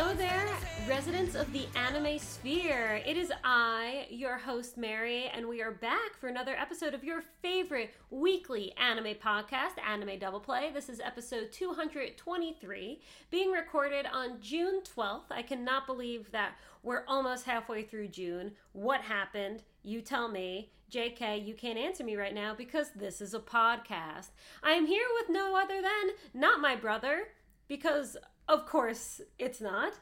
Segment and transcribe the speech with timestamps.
[0.00, 0.48] Hello there,
[0.88, 3.02] residents of the anime sphere.
[3.04, 7.20] It is I, your host Mary, and we are back for another episode of your
[7.42, 10.70] favorite weekly anime podcast, Anime Double Play.
[10.72, 15.30] This is episode 223, being recorded on June 12th.
[15.30, 18.52] I cannot believe that we're almost halfway through June.
[18.72, 19.64] What happened?
[19.82, 20.72] You tell me.
[20.90, 24.30] JK, you can't answer me right now because this is a podcast.
[24.62, 27.26] I am here with no other than not my brother,
[27.68, 28.16] because
[28.50, 29.92] of course it's not.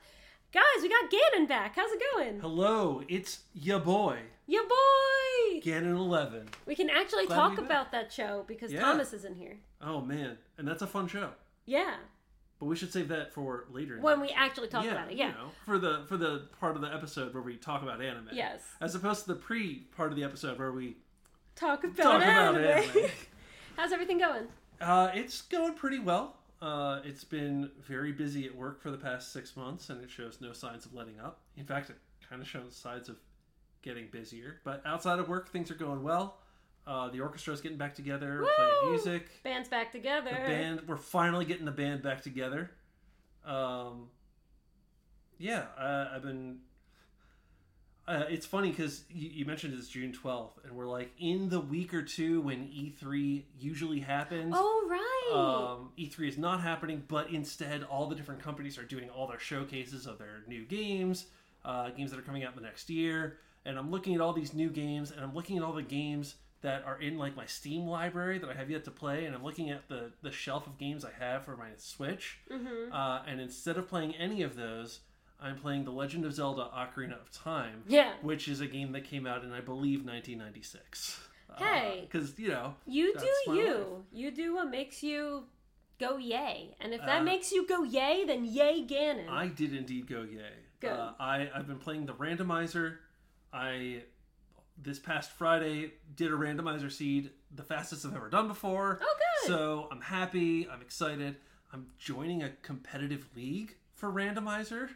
[0.53, 1.77] Guys, we got Ganon back.
[1.77, 2.41] How's it going?
[2.41, 5.61] Hello, it's ya boy, Ya boy!
[5.61, 6.49] Ganon Eleven.
[6.67, 8.81] We can actually Glad talk about that show because Yeah.
[8.81, 9.59] Thomas isn't here.
[9.83, 11.31] Oh man, and that's a fun show.
[11.67, 11.97] Yeah.
[12.59, 13.97] But we should save that for later.
[13.99, 14.43] in When we episode.
[14.45, 15.17] actually talk about it.
[15.17, 15.29] Yeah.
[15.29, 18.31] you know, for the for the part of the episode where we talk about anime.
[18.33, 18.63] Yes.
[18.81, 20.97] As opposed to the pre part of the episode where we
[21.55, 22.65] Talk about talk about anime.
[22.89, 23.11] anime.
[23.77, 24.49] How's everything going?
[24.81, 26.37] Uh, it's going pretty well.
[26.61, 30.41] Uh, it's been very busy at work for the past six months, and it shows
[30.41, 31.41] no signs of letting up.
[31.57, 31.97] In fact, it
[32.29, 33.17] kind of shows signs of
[33.83, 34.61] getting busier.
[34.65, 36.39] But outside of work, things are going well.
[36.87, 38.49] Uh, the orchestra's getting back together, Woo!
[38.57, 39.29] playing music.
[39.45, 40.31] Band's back together.
[40.31, 42.71] The band, we're finally getting the band back together.
[43.45, 44.09] Um,
[45.39, 46.61] yeah, uh, I've been.
[48.09, 51.61] Uh, it's funny because you, you mentioned it's June 12th, and we're like in the
[51.61, 54.55] week or two when E3 usually happens.
[54.57, 55.09] Oh right.
[55.39, 59.39] Um, E3 is not happening, but instead, all the different companies are doing all their
[59.39, 61.27] showcases of their new games,
[61.67, 63.37] uh, games that are coming out the next year.
[63.67, 66.37] And I'm looking at all these new games, and I'm looking at all the games
[66.63, 69.45] that are in like my Steam library that I have yet to play, and I'm
[69.45, 72.39] looking at the the shelf of games I have for my Switch.
[72.51, 72.93] mm-hmm.
[72.93, 75.01] Uh, and instead of playing any of those,
[75.41, 78.15] I'm playing The Legend of Zelda: Ocarina of Time, Yeah.
[78.23, 81.21] which is a game that came out in I believe 1996.
[81.57, 82.07] Hey.
[82.11, 83.75] because you know You do you.
[83.75, 84.05] life.
[84.13, 85.45] You do what makes you
[85.99, 86.77] go yay.
[86.81, 89.29] And if that Uh, makes you go yay, then yay Ganon.
[89.29, 90.53] I did indeed go yay.
[90.81, 90.91] Good.
[90.91, 92.99] Uh, I I've been playing the randomizer.
[93.53, 94.05] I
[94.81, 99.01] this past Friday did a randomizer seed, the fastest I've ever done before.
[99.03, 99.49] oh good.
[99.49, 100.69] So I'm happy.
[100.69, 101.37] I'm excited.
[101.73, 104.91] I'm joining a competitive league for randomizer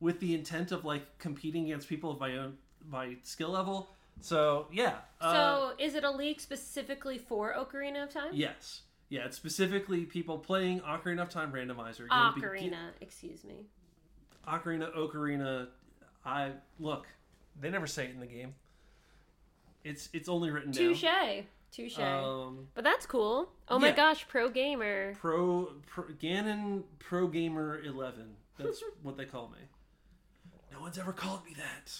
[0.00, 2.56] with the intent of like competing against people of my own
[2.88, 3.90] my skill level.
[4.20, 4.96] So yeah.
[5.20, 8.30] uh, so is it a league specifically for Ocarina of Time?
[8.32, 8.82] yes.
[9.08, 12.06] Yeah, it's specifically people playing Ocarina of Time randomizer.
[12.10, 13.66] You'll be- Ocarina, excuse me.
[14.46, 15.66] Ocarina, Ocarina.
[16.24, 17.08] I look.
[17.60, 18.54] They never say it in the game.
[19.82, 21.02] It's it's only written Touche.
[21.02, 21.44] down.
[21.72, 21.98] Touche.
[21.98, 23.48] Um, but that's cool.
[23.68, 25.14] Oh my gosh, pro gamer.
[25.14, 28.36] pro, pro Ganon Pro Gamer Eleven.
[28.58, 29.58] That's what they call me.
[30.80, 31.92] No one's ever called me that.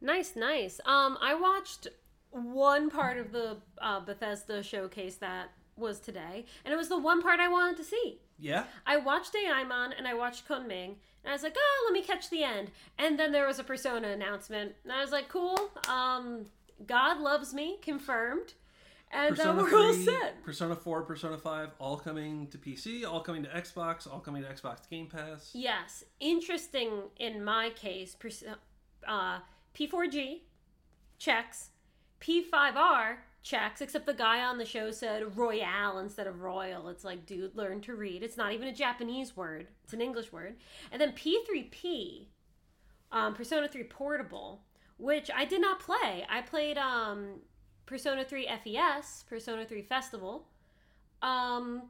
[0.00, 0.80] Nice, nice.
[0.86, 1.88] Um, I watched
[2.30, 7.20] one part of the uh, Bethesda showcase that was today, and it was the one
[7.20, 8.18] part I wanted to see.
[8.38, 8.64] Yeah.
[8.86, 12.30] I watched Daimon and I watched Kunming, and I was like, oh, let me catch
[12.30, 12.70] the end.
[12.98, 15.70] And then there was a Persona announcement, and I was like, cool.
[15.86, 16.46] Um,
[16.86, 18.54] God loves me, confirmed.
[19.10, 20.42] And uh, Persona we're all set.
[20.44, 24.48] Persona 4, Persona 5, all coming to PC, all coming to Xbox, all coming to
[24.48, 25.50] Xbox Game Pass.
[25.54, 28.14] Yes, interesting in my case.
[28.14, 28.44] Pers-
[29.06, 29.38] Uh,
[29.74, 30.42] P4G
[31.18, 31.70] checks,
[32.20, 33.80] P5R checks.
[33.80, 36.88] Except the guy on the show said Royale instead of Royal.
[36.88, 38.22] It's like, dude, learn to read.
[38.22, 40.56] It's not even a Japanese word; it's an English word.
[40.92, 42.26] And then P3P,
[43.12, 44.62] um, Persona 3 Portable,
[44.98, 46.26] which I did not play.
[46.28, 47.36] I played um,
[47.88, 50.46] Persona 3 FES, Persona 3 Festival.
[51.22, 51.84] Um,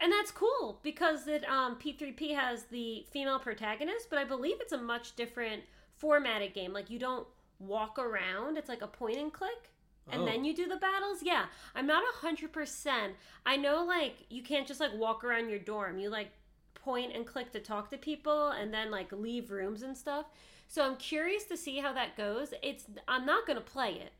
[0.00, 4.72] and that's cool because it um, P3P has the female protagonist, but I believe it's
[4.72, 5.64] a much different
[5.98, 6.72] formatted game.
[6.72, 7.26] Like you don't
[7.58, 9.72] walk around; it's like a point and click,
[10.10, 10.24] and Oh.
[10.24, 11.18] then you do the battles.
[11.22, 13.14] Yeah, I'm not a hundred percent.
[13.44, 15.98] I know like you can't just like walk around your dorm.
[15.98, 16.30] You like
[16.74, 20.26] point and click to talk to people, and then like leave rooms and stuff.
[20.68, 22.54] So I'm curious to see how that goes.
[22.62, 24.12] It's I'm not gonna play it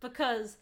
[0.00, 0.56] because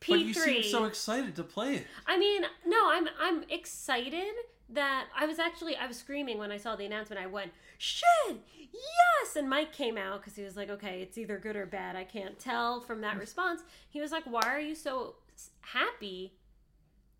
[0.00, 0.08] P3.
[0.08, 1.86] But you seem so excited to play it.
[2.06, 4.32] I mean, no, I'm I'm excited
[4.70, 7.22] that I was actually I was screaming when I saw the announcement.
[7.22, 8.38] I went, "Shit!
[8.58, 11.96] Yes!" And Mike came out cuz he was like, "Okay, it's either good or bad.
[11.96, 13.20] I can't tell from that mm.
[13.20, 15.16] response." He was like, "Why are you so
[15.60, 16.34] happy?"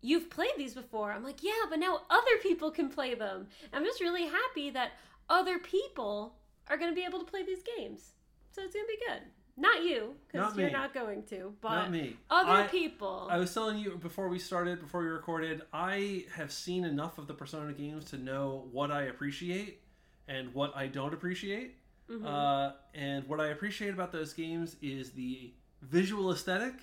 [0.03, 1.11] You've played these before.
[1.11, 3.47] I'm like, yeah, but now other people can play them.
[3.71, 4.93] I'm just really happy that
[5.29, 6.37] other people
[6.67, 8.13] are going to be able to play these games.
[8.49, 9.21] So it's going to be good.
[9.61, 10.73] Not you, because you're me.
[10.73, 12.17] not going to, but Not me.
[12.31, 13.27] other I- people.
[13.29, 17.27] I was telling you before we started, before we recorded, I have seen enough of
[17.27, 19.81] the Persona games to know what I appreciate
[20.27, 21.75] and what I don't appreciate.
[22.09, 22.25] Mhm.
[22.25, 25.53] Uh, and what I appreciate about those games is the
[25.83, 26.73] visual aesthetic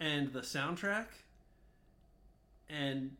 [0.00, 1.08] and the soundtrack,
[2.68, 3.16] and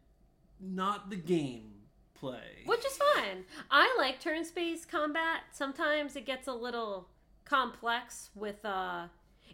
[0.58, 1.72] not the game
[2.14, 2.62] play.
[2.64, 3.44] which is fine.
[3.70, 5.42] I like turn-based combat.
[5.52, 7.08] Sometimes it gets a little
[7.46, 9.06] complex with uh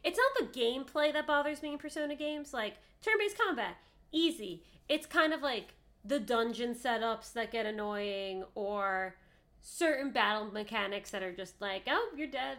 [0.02, 2.52] it's not the gameplay that bothers me in Persona games.
[2.52, 3.76] Like turn-based combat,
[4.10, 4.64] easy.
[4.88, 5.74] It's kind of like
[6.04, 9.14] the dungeon setups that get annoying or
[9.60, 12.58] certain battle mechanics that are just like, "Oh, you're dead."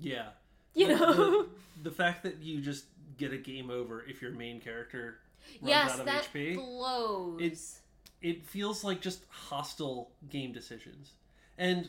[0.00, 0.30] Yeah.
[0.74, 1.12] You The- know.
[1.14, 1.48] the,
[1.84, 2.86] the fact that you just
[3.16, 5.18] get a game over if your main character
[5.60, 6.56] runs yes, out of that HP.
[6.56, 7.40] blows.
[7.40, 7.80] It's-
[8.20, 11.12] it feels like just hostile game decisions.
[11.56, 11.88] And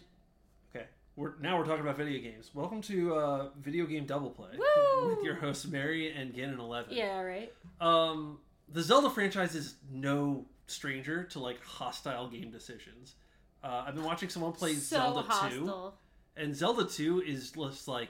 [1.20, 2.52] we're now we're talking about video games.
[2.54, 5.10] Welcome to uh, video game double play Woo!
[5.16, 6.94] with your hosts Mary and Gannon Eleven.
[6.96, 7.52] yeah, right.
[7.82, 8.40] Um,
[8.72, 13.16] the Zelda franchise is no stranger to like hostile game decisions.
[13.62, 15.92] Uh, I've been watching someone play so Zelda Two,
[16.38, 18.08] and Zelda Two is just like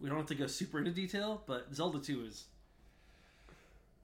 [0.00, 2.46] we don't have to go super into detail, but Zelda Two is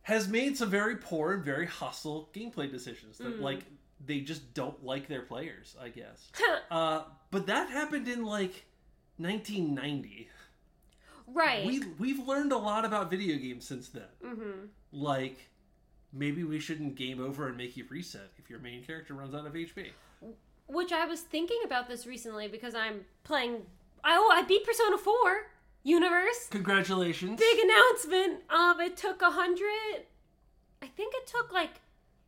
[0.02, 3.42] has made some very poor and very hostile gameplay decisions that Mm.
[3.42, 3.64] like
[4.06, 6.30] they just don't like their players, I guess.
[6.70, 8.64] Uh, but that happened in like
[9.18, 10.28] 1990.
[11.32, 11.64] right.
[11.66, 14.08] We we've learned a lot about video games since then.
[14.24, 14.66] mm-hmm.
[14.92, 15.50] Like
[16.12, 19.46] maybe we shouldn't game over and make you reset if your main character runs out
[19.46, 19.90] of HP.
[20.66, 23.62] Which I was thinking about this recently because I'm playing.
[24.04, 25.46] Oh, I beat Persona 4
[25.82, 26.48] Universe.
[26.50, 27.38] Congratulations.
[27.38, 28.42] Big announcement.
[28.50, 30.06] Um, it took a hundred.
[30.82, 31.80] I think it took like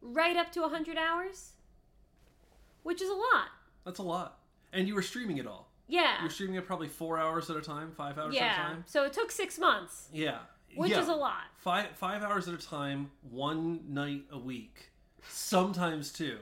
[0.02, 1.52] right up to a hundred hours,
[2.86, 3.48] which is a lot.
[3.84, 4.38] That's a lot.
[4.72, 5.68] And you were streaming it all.
[5.88, 8.56] Yeah, You're streaming it probably four hours at a time, five hours at a yeah.
[8.56, 8.84] time.
[8.86, 10.38] So it took six months, Yeah.
[10.76, 11.00] which yeah.
[11.00, 11.44] is a lot.
[11.58, 14.90] Five five hours at a time, one night a week,
[15.28, 16.38] sometimes two.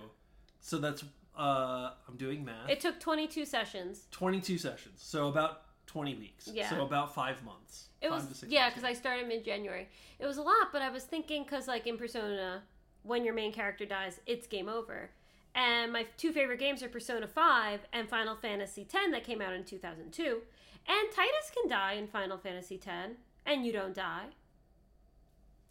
[0.60, 1.02] So that's
[1.36, 2.68] uh I'm doing math.
[2.70, 4.06] It took twenty-two sessions.
[4.10, 5.02] 22 sessions.
[5.02, 6.48] So about 20 weeks.
[6.52, 6.68] Yeah.
[6.70, 7.88] So about five months.
[8.00, 9.88] It Five was to six yeah, because I started mid-January.
[10.18, 12.62] It was a lot, but I was thinking because like in Persona,
[13.02, 15.10] when your main character dies, it's game over.
[15.54, 19.52] And my two favorite games are Persona 5 and Final Fantasy X that came out
[19.52, 20.40] in 2002.
[20.86, 23.12] And Tidus can die in Final Fantasy X,
[23.46, 24.26] and you don't die.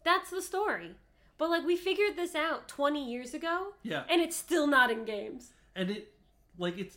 [0.04, 0.92] That's the story.
[1.38, 4.04] But like we figured this out 20 years ago, Yeah.
[4.08, 5.52] and it's still not in games.
[5.76, 6.12] and it
[6.56, 6.96] like it's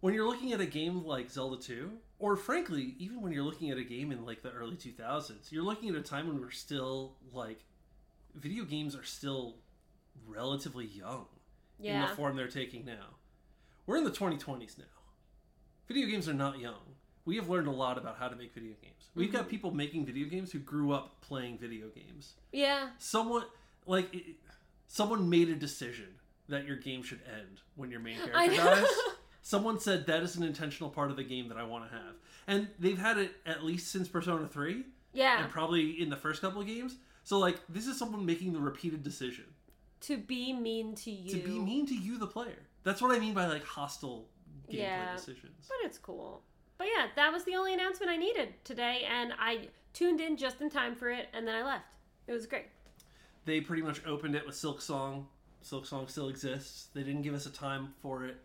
[0.00, 3.70] when you're looking at a game like Zelda 2 or frankly even when you're looking
[3.70, 6.50] at a game in like the early 2000s you're looking at a time when we're
[6.50, 7.60] still like
[8.34, 9.54] video games are still
[10.26, 11.26] relatively young
[11.82, 13.16] in the form they're taking now.
[13.86, 14.84] We're in the 2020s now.
[15.88, 16.94] Video games are not young.
[17.24, 19.10] We have learned a lot about how to make video games.
[19.14, 19.50] We've got Mhm.
[19.50, 22.34] people making video games who grew up playing video games.
[22.52, 22.90] Yeah.
[22.98, 23.44] someone
[23.86, 24.36] like it,
[24.86, 26.18] someone made a decision
[26.48, 28.86] that your game should end when your main character dies.
[29.42, 32.14] Someone said that is an intentional part of the game that i want to have.
[32.46, 34.84] And they've had it at least since persona 3
[35.14, 35.42] yeah.
[35.42, 36.96] and probably in the first couple of games.
[37.24, 39.44] So like this is someone making the repeated decision
[40.02, 41.30] To be mean to you.
[41.30, 44.26] to be mean to you the player that's what i mean by like hostile
[44.68, 45.16] gameplay Yeah.
[45.16, 46.42] decisions But it's cool.
[46.78, 50.62] But yeah, that was the only announcement I needed today, and I tuned in just
[50.62, 51.84] in time for it, and then I left.
[52.26, 52.68] It was great.
[53.44, 55.26] they pretty much opened it with Silksong
[55.62, 58.38] silk song still exists they didn't give us a time for it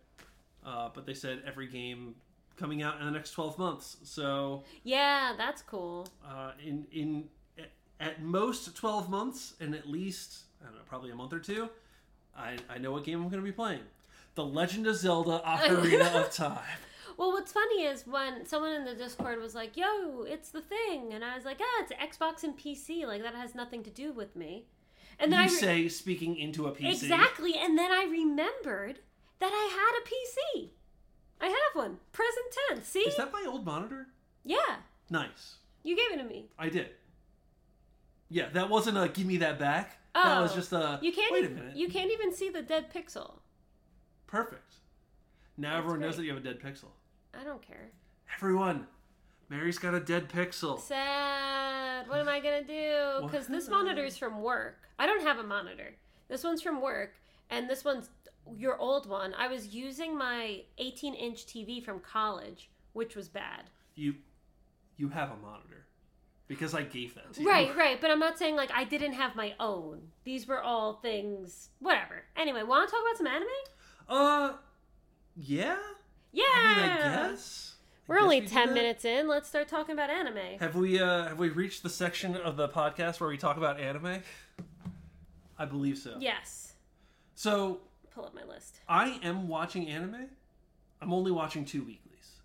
[0.65, 2.13] uh, but they said every game
[2.57, 6.07] coming out in the next 12 months so Yeah, that's cool.
[6.27, 7.29] uh, in in
[8.01, 11.69] at most 12 months and at least i don't know probably a month or two
[12.37, 13.81] i, I know what game i'm going to be playing
[14.35, 16.79] the legend of zelda ocarina of time
[17.17, 21.13] Well, what's funny is when someone in the Discord was like, "Yo, it's the thing,"
[21.13, 23.05] and I was like, "Ah, it's Xbox and PC.
[23.07, 24.65] Like that has nothing to do with me."
[25.17, 28.99] And then you I re- say speaking into a pc exactly, and then I remembered
[29.39, 30.71] that I had a PC.
[31.39, 32.85] I have one, present tense.
[32.85, 32.99] See?
[32.99, 34.07] is that my old monitor
[34.43, 34.77] yeah,
[35.09, 36.47] nice you gave it to me.
[36.59, 36.89] i did
[38.29, 41.31] yeah that wasn't a give me that back that was Oh, just a You can't.
[41.33, 43.39] wait a even, minute You can't even see the dead pixel.
[44.27, 44.75] Perfect.
[45.57, 46.89] Now That's everyone knows that you have a dead pixel.
[47.39, 47.91] I don't care.
[48.35, 48.87] Everyone,
[49.49, 50.79] Mary's got a dead pixel.
[50.79, 52.07] Sad.
[52.09, 53.21] What am I gonna do?
[53.27, 54.77] Because this monitor's from work.
[54.99, 55.95] I don't have a monitor.
[56.27, 57.13] This one's from work,
[57.49, 58.09] and this one's
[58.57, 59.33] your old one.
[59.37, 63.69] I was using my 18-inch TV from college, which was bad.
[63.95, 64.15] You,
[64.97, 65.84] you have a monitor
[66.47, 67.49] because I gave that to you.
[67.49, 67.99] Right, right.
[67.99, 70.01] But I'm not saying like I didn't have my own.
[70.23, 71.69] These were all things.
[71.79, 72.23] Whatever.
[72.35, 73.47] Anyway, want to talk about some anime?
[74.07, 74.53] Uh,
[75.35, 75.77] yeah.
[76.31, 76.43] Yeah.
[76.53, 77.75] I mean, I guess.
[78.07, 79.27] We're only we ten minutes in.
[79.27, 80.59] Let's start talking about anime.
[80.59, 83.79] Have we uh have we reached the section of the podcast where we talk about
[83.79, 84.19] anime?
[85.57, 86.17] I believe so.
[86.19, 86.73] Yes.
[87.33, 87.79] So
[88.13, 88.79] Pull up my list.
[88.87, 90.27] I am watching anime.
[91.01, 92.39] I'm only watching two weeklies.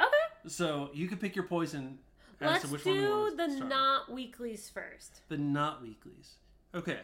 [0.00, 0.08] Okay.
[0.48, 1.98] So you can pick your poison
[2.40, 5.20] Let's to which one you do the not weeklies first.
[5.28, 6.36] The not weeklies.
[6.74, 7.00] Okay.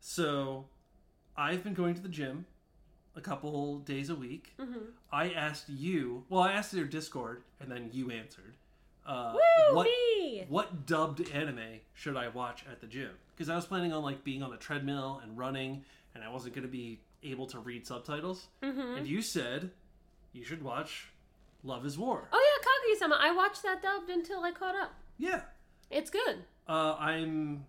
[0.00, 0.66] So
[1.36, 2.46] I've been going to the gym
[3.16, 4.54] a couple days a week.
[4.60, 4.90] Mm-hmm.
[5.10, 6.24] I asked you.
[6.28, 8.56] Well, I asked your Discord, and then you answered.
[9.06, 10.44] Uh, Woo what me!
[10.48, 13.10] what dubbed anime should I watch at the gym?
[13.34, 16.54] Because I was planning on like being on the treadmill and running, and I wasn't
[16.54, 18.48] going to be able to read subtitles.
[18.62, 18.96] Mm-hmm.
[18.98, 19.70] And you said
[20.32, 21.08] you should watch
[21.62, 22.28] Love Is War.
[22.32, 23.18] Oh yeah, Kaguya-sama.
[23.20, 24.92] I watched that dubbed until I caught up.
[25.18, 25.42] Yeah,
[25.90, 26.44] It's good.
[26.68, 27.64] uh, I'm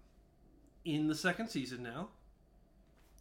[0.85, 2.09] in the second season now.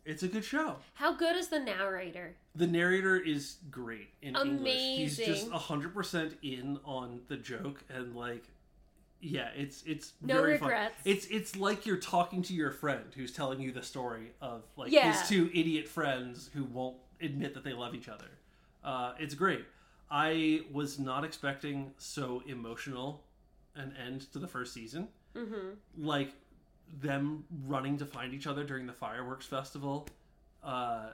[0.05, 0.76] It's a good show.
[0.95, 2.37] How good is the narrator?
[2.55, 4.73] The narrator is great in English.
[4.73, 8.45] He's just hundred percent in on the joke and like,
[9.21, 10.69] yeah, it's it's No very fun.
[10.69, 10.95] regrets.
[11.05, 14.93] It's it's like you're talking to your friend who's telling you the story of like
[14.93, 15.11] Yeah.
[15.11, 18.29] his two idiot friends who won't admit that they love each other.
[18.85, 19.65] Uh, it's great.
[20.11, 23.25] I was not expecting so emotional
[23.75, 25.09] an end to the first season.
[25.35, 25.71] Mm-hmm.
[25.99, 26.33] Like
[27.01, 30.07] them running to find each other during the fireworks festival.
[30.63, 31.11] Uh,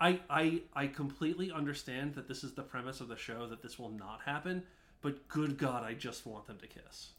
[0.00, 3.78] I I I completely understand that this is the premise of the show that this
[3.78, 4.64] will not happen,
[5.00, 7.10] but good God, I just want them to kiss.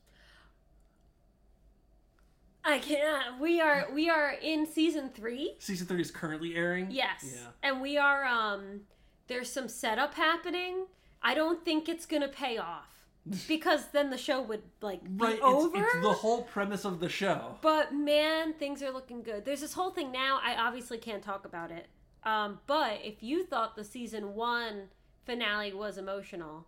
[2.65, 3.39] I can't.
[3.39, 5.55] We are we are in season three.
[5.59, 6.91] Season three is currently airing.
[6.91, 7.23] Yes.
[7.23, 7.47] Yeah.
[7.61, 8.81] And we are um
[9.27, 10.85] there's some setup happening.
[11.21, 12.87] I don't think it's gonna pay off.
[13.47, 15.35] Because then the show would like be Right.
[15.35, 15.77] It's, over.
[15.81, 17.55] it's the whole premise of the show.
[17.61, 19.45] But man, things are looking good.
[19.45, 20.39] There's this whole thing now.
[20.43, 21.87] I obviously can't talk about it.
[22.25, 24.89] Um, but if you thought the season one
[25.25, 26.67] finale was emotional,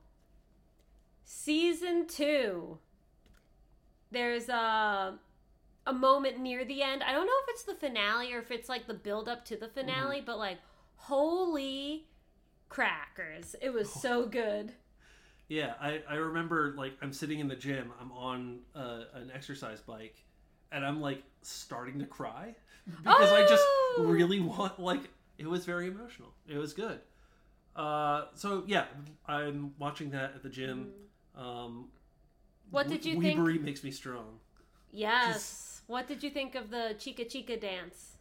[1.26, 2.78] season two,
[4.12, 5.20] there's a
[5.88, 7.04] a moment near the end.
[7.04, 9.58] I don't know if it's the finale or if it's like the build up to
[9.58, 10.58] the finale, but like,
[10.96, 12.08] holy
[12.70, 13.56] crackers!
[13.62, 14.74] It was so good.
[15.48, 19.80] Yeah, I, I remember like I'm sitting in the gym, I'm on uh, an exercise
[19.82, 20.24] bike,
[20.72, 22.56] and I'm like starting to cry
[23.04, 23.64] because I just
[23.98, 24.04] Oh!
[24.08, 25.02] really want like
[25.38, 26.34] it was very emotional.
[26.48, 27.00] It was good.
[27.76, 28.86] Uh, so yeah,
[29.28, 30.92] I'm watching that at the gym.
[31.36, 31.90] Um,
[32.72, 33.40] What did you think?
[33.40, 34.40] Weebery makes me strong.
[34.92, 35.82] Yes.
[35.88, 38.16] What did you think of the Chika Chika dance?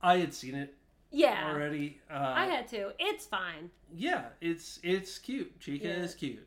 [0.00, 0.74] I had seen it
[1.12, 1.50] Yeah.
[1.50, 2.00] already.
[2.10, 2.92] Uh, I had to.
[2.98, 3.70] It's fine.
[3.94, 5.58] yeah, it's it's cute.
[5.60, 5.90] Chika Yeah.
[6.02, 6.46] is cute.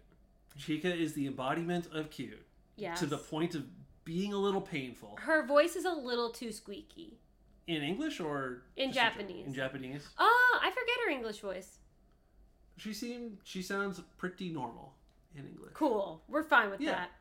[0.60, 2.45] Chika is the embodiment of cute
[2.75, 2.95] Yeah.
[2.95, 3.65] to the point of
[4.03, 5.17] being a little painful.
[5.22, 7.19] Her voice is a little too squeaky.
[7.67, 9.48] In English or In Japanese.
[9.48, 11.79] In Japanese, Oh, I forget her English voice.
[12.77, 14.93] she seemed she sounds pretty normal
[15.36, 15.74] in English.
[15.74, 16.24] Cool.
[16.27, 16.91] We're fine with Yeah.
[16.91, 17.12] that.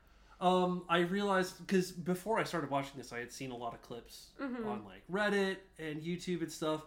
[0.41, 3.81] Um, I realized because before I started watching this, I had seen a lot of
[3.83, 4.67] clips Mhm.
[4.67, 6.85] on like Reddit and YouTube and stuff.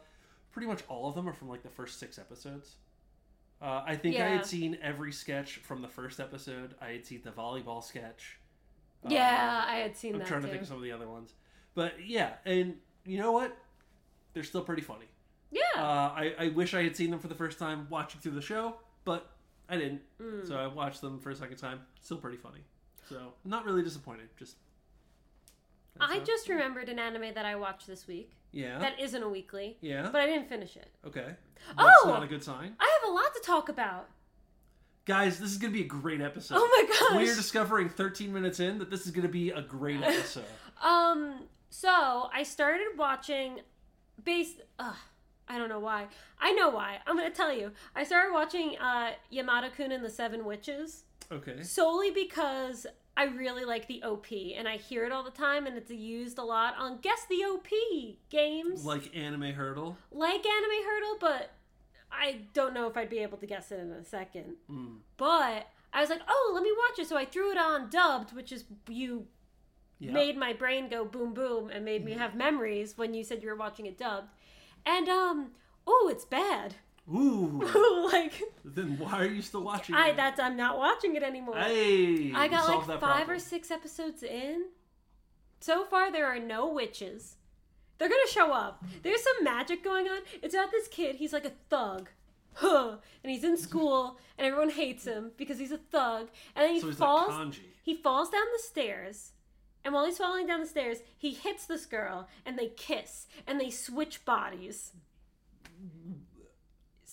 [0.57, 2.77] Pretty much all of them are from like the first six episodes.
[3.61, 4.29] Uh, I think I Yeah.
[4.29, 6.73] had seen every sketch from the first episode.
[6.81, 8.39] I had seen the volleyball sketch.
[9.03, 10.47] Um, Yeah, I had seen I'm that trying too.
[10.47, 11.35] to think of some of the other ones,
[11.75, 13.55] but yeah, and you know what?
[14.33, 15.05] They're still pretty funny.
[15.51, 15.61] yeah.
[15.75, 15.79] Uh,
[16.15, 18.77] I, I wish I had seen them for the first time watching through the show,
[19.05, 19.29] but
[19.69, 20.01] I didn't.
[20.19, 20.47] Mm.
[20.47, 21.81] So I watched them for a second time.
[22.01, 22.61] Still pretty funny.
[23.07, 24.29] So not really disappointed.
[24.37, 24.55] Just.
[26.01, 28.80] I That's just remembered an anime that I watched this week Yeah.
[28.80, 30.10] that isn't a weekly, yeah.
[30.12, 30.89] but I didn't finish it.
[31.06, 31.36] okay.
[31.77, 32.04] Oh!
[32.06, 32.75] Not a good sign.
[32.80, 34.10] I have a lot to talk about.
[35.06, 36.56] Guys, this is gonna be a great episode.
[36.60, 37.18] Oh my gosh.
[37.24, 40.46] We are discovering 13 minutes in that this is gonna be a great episode.
[40.84, 43.62] Um, so I started watching
[44.24, 44.94] based ugh,
[45.48, 46.06] I don't know why.
[46.39, 46.98] I know why.
[47.08, 47.72] I'm gonna tell you.
[47.96, 51.63] I started watching uh Yamada Kun and the Seven Witches Okay.
[51.63, 52.86] solely because
[53.17, 56.38] I really like the OP and I hear it all the time and it's used
[56.38, 57.67] a lot on Guess the OP
[58.29, 58.86] games.
[58.86, 59.95] Like anime Heardle.
[60.12, 61.51] like Anime Heardle, but
[62.12, 64.53] I don't know if I'd be able to guess it in a second.
[64.71, 64.97] Mm.
[65.17, 67.07] But I was like, oh, let me watch it.
[67.09, 69.25] So I threw it on dubbed, which is you
[70.00, 70.12] Yeah.
[70.12, 73.50] made my brain go boom boom and made me have memories when you said you
[73.50, 74.29] were watching it dubbed.
[74.86, 75.51] And um,
[75.88, 76.75] oh, it's bad.
[77.09, 78.09] Ooh.
[78.11, 78.33] like
[78.65, 79.95] then why are you still watching?
[79.95, 80.17] I it?
[80.17, 81.57] that's I'm not watching it anymore.
[81.57, 82.33] Hey.
[82.33, 83.29] I got like five problem.
[83.29, 84.65] or six episodes in.
[85.59, 87.35] So far, there are no witches.
[87.97, 88.83] They're gonna show up.
[89.03, 90.19] There's some magic going on.
[90.43, 91.15] It's about this kid.
[91.15, 92.09] He's like a thug.
[92.53, 92.97] Huh.
[93.23, 96.27] And he's in school, and everyone hates him because he's a thug.
[96.55, 97.33] And then he So falls.
[97.33, 97.59] like.
[97.81, 99.31] He falls down the stairs,
[99.83, 103.59] and while he's falling down the stairs, he hits this girl, and they kiss, and
[103.59, 104.91] they switch bodies.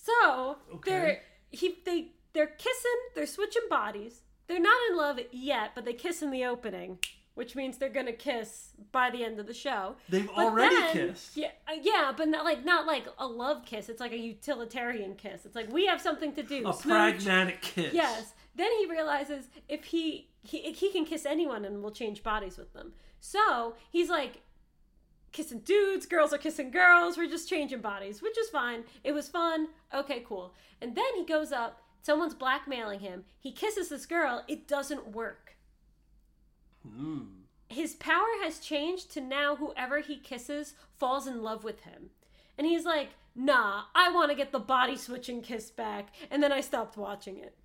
[0.04, 0.90] So Okay.
[0.90, 4.23] they're he they they're kissing, they're switching bodies.
[4.46, 6.99] They're not in love yet, but they kiss in the opening,
[7.34, 9.96] which means they're gonna kiss by the end of the show.
[10.08, 11.37] They've But already then- kissed.
[11.37, 13.88] Yeah, uh, yeah, but not like not like a love kiss.
[13.88, 15.46] It's like a utilitarian kiss.
[15.46, 16.68] It's like we have something to do.
[16.68, 16.92] A Smooch.
[16.92, 17.94] pragmatic kiss.
[17.94, 18.34] Yes.
[18.56, 22.73] Then he realizes if he, he he can kiss anyone and will change bodies with
[22.73, 22.92] them.
[23.20, 24.42] So he's like
[25.35, 27.19] kissing dudes, girls are kissing girls.
[27.19, 28.85] We're just changing bodies, which is fine.
[29.03, 29.69] It was fun.
[29.93, 30.55] Okay, cool.
[30.81, 33.25] And then he goes up, someone's blackmailing him.
[33.38, 34.45] He kisses this girl.
[34.49, 35.57] It doesn't work.
[36.88, 37.23] Hmm.
[37.69, 42.11] His power has changed to now whoever he kisses falls in love with him.
[42.57, 46.09] And he's like, nah, I want to get the body switching kiss back.
[46.31, 47.57] And then I stopped watching it.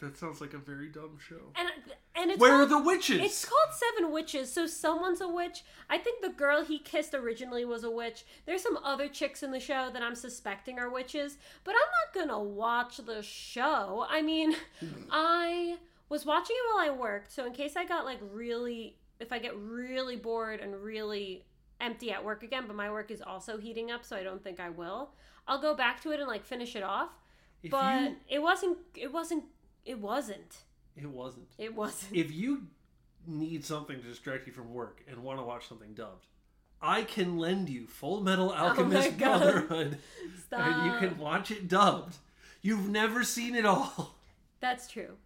[0.00, 1.52] That sounds like a very dumb show.
[1.56, 1.68] And
[2.14, 3.20] and it's Where are the witches?
[3.20, 5.64] It's called Seven Witches, so someone's a witch.
[5.90, 8.24] I think the girl he kissed originally was a witch.
[8.46, 12.28] There's some other chicks in the show that I'm suspecting are witches, but I'm not
[12.28, 14.06] gonna watch the show.
[14.08, 14.54] I mean,
[15.10, 15.78] I
[16.08, 19.38] was watching it while I worked, so in case I got like really, if I
[19.38, 21.44] get really bored and really
[21.80, 24.60] empty at work again, but my work is also heating up, so I don't think
[24.60, 25.10] I will.
[25.46, 27.10] I'll go back to it and like finish it off.
[27.62, 28.78] If but you- it wasn't.
[28.94, 29.44] It wasn't.
[29.88, 30.58] It wasn't.
[30.96, 31.48] it wasn't.
[31.58, 32.14] It wasn't.
[32.14, 32.66] If you
[33.26, 36.26] need something to distract you from work and want to watch something dubbed,
[36.80, 39.98] I can lend you Full Metal Alchemist Oh Brotherhood,
[40.46, 40.60] Stop.
[40.60, 42.16] and you can watch it dubbed.
[42.62, 44.14] You've never seen it all.
[44.60, 45.16] That's true.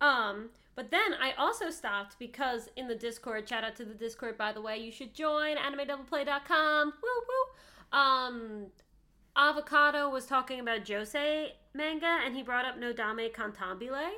[0.00, 4.38] Um, but then I also stopped because in the Discord, shout out to the Discord
[4.38, 6.92] by the way, you should join animedoubleplay.com.
[7.02, 7.98] Woo woo.
[7.98, 8.66] Um
[9.36, 14.10] Avocado was talking about josei manga and he brought up Nodame Cantabile,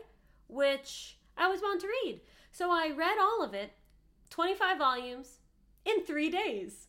[0.48, 2.20] which I was bound to read.
[2.50, 3.72] So I read all of it,
[4.30, 5.38] 25 volumes,
[5.84, 6.88] in three days.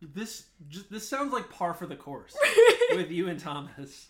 [0.00, 2.36] This just this sounds like par for the course
[2.94, 4.06] with you and Thomas.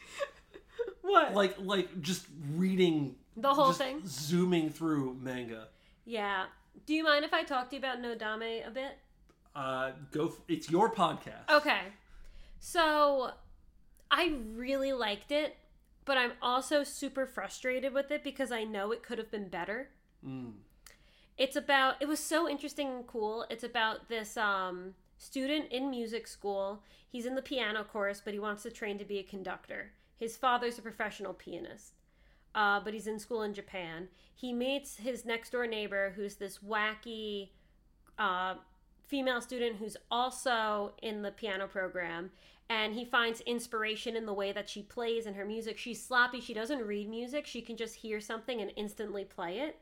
[1.03, 1.35] What?
[1.35, 4.03] Like like just reading the whole just thing?
[4.07, 5.69] zooming through manga.
[6.05, 6.47] Yeah.
[6.87, 8.99] Do you mind if I talk to you about Nodame a bit?
[9.55, 10.27] Uh, go.
[10.27, 11.49] F- it's your podcast.
[11.49, 11.81] Okay.
[12.59, 13.31] So
[14.17, 15.57] I really liked it,
[16.05, 19.89] but I'm also super frustrated with it because I know it could have been better.
[20.25, 20.53] Mm.
[21.37, 23.45] It's about it was so interesting and cool.
[23.51, 26.85] It's about this um student in music school.
[27.11, 29.91] He's in the piano course, but he wants to train to be a conductor.
[30.17, 31.95] His father's a professional pianist.
[32.55, 34.07] Uh, but he's in school in Japan.
[34.33, 37.49] He meets his next door neighbor, who's this wacky
[38.17, 38.55] uh,
[39.09, 42.31] female student who's also in the piano program
[42.71, 45.77] and he finds inspiration in the way that she plays and her music.
[45.77, 46.41] She's sloppy.
[46.41, 47.47] She doesn't read music.
[47.47, 49.79] She can just hear something and instantly play it.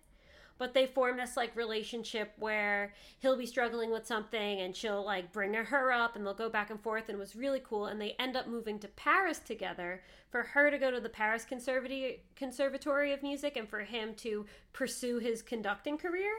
[0.58, 5.32] But they form this like relationship where he'll be struggling with something and she'll like
[5.32, 7.86] bring her up and they'll go back and forth and it was really cool.
[7.86, 11.44] And they end up moving to paris together for her to go to the paris
[11.44, 16.32] conservatory conservatory of music and for him to pursue his conducting career.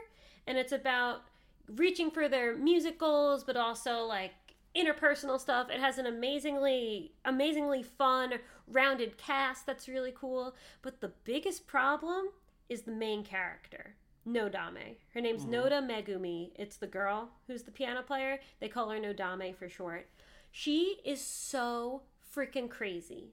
[0.46, 1.22] And it's about
[1.68, 4.32] reaching for their music goals but also like
[4.76, 5.70] interpersonal stuff.
[5.70, 8.34] It has an amazingly amazingly fun
[8.66, 10.54] rounded cast that's really cool.
[10.82, 12.26] But the biggest problem
[12.68, 14.96] is the main character nodame.
[15.12, 15.54] Her name's mm-hmm.
[15.54, 16.50] noda megumi.
[16.56, 18.40] It's the girl who's the piano player.
[18.60, 20.08] They call her nodame for short.
[20.50, 22.02] She is so
[22.34, 23.32] freaking crazy.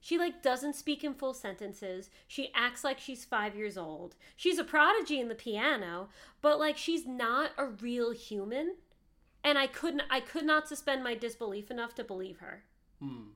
[0.00, 2.10] She like doesn't speak in full sentences.
[2.28, 4.14] She acts like she's 5 years old.
[4.36, 6.10] She's a prodigy in the piano,
[6.42, 8.76] but like she's not a real human.
[9.46, 12.64] And I couldn't I could not suspend my disbelief enough to believe her.
[13.00, 13.28] Hmm.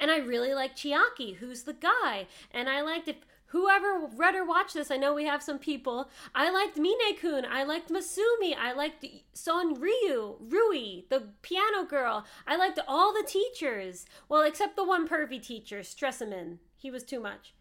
[0.00, 2.26] And I really like Chiaki, who's the guy.
[2.50, 6.10] And I liked if whoever read or watched this, I know we have some people.
[6.34, 7.46] I liked Mine-kun.
[7.48, 8.56] I liked Masumi.
[8.58, 12.24] I liked Son Ryu, Rui, the piano girl.
[12.44, 14.06] I liked all the teachers.
[14.28, 16.58] Well, except the one pervy teacher, Stresemann.
[16.76, 17.54] He was too much.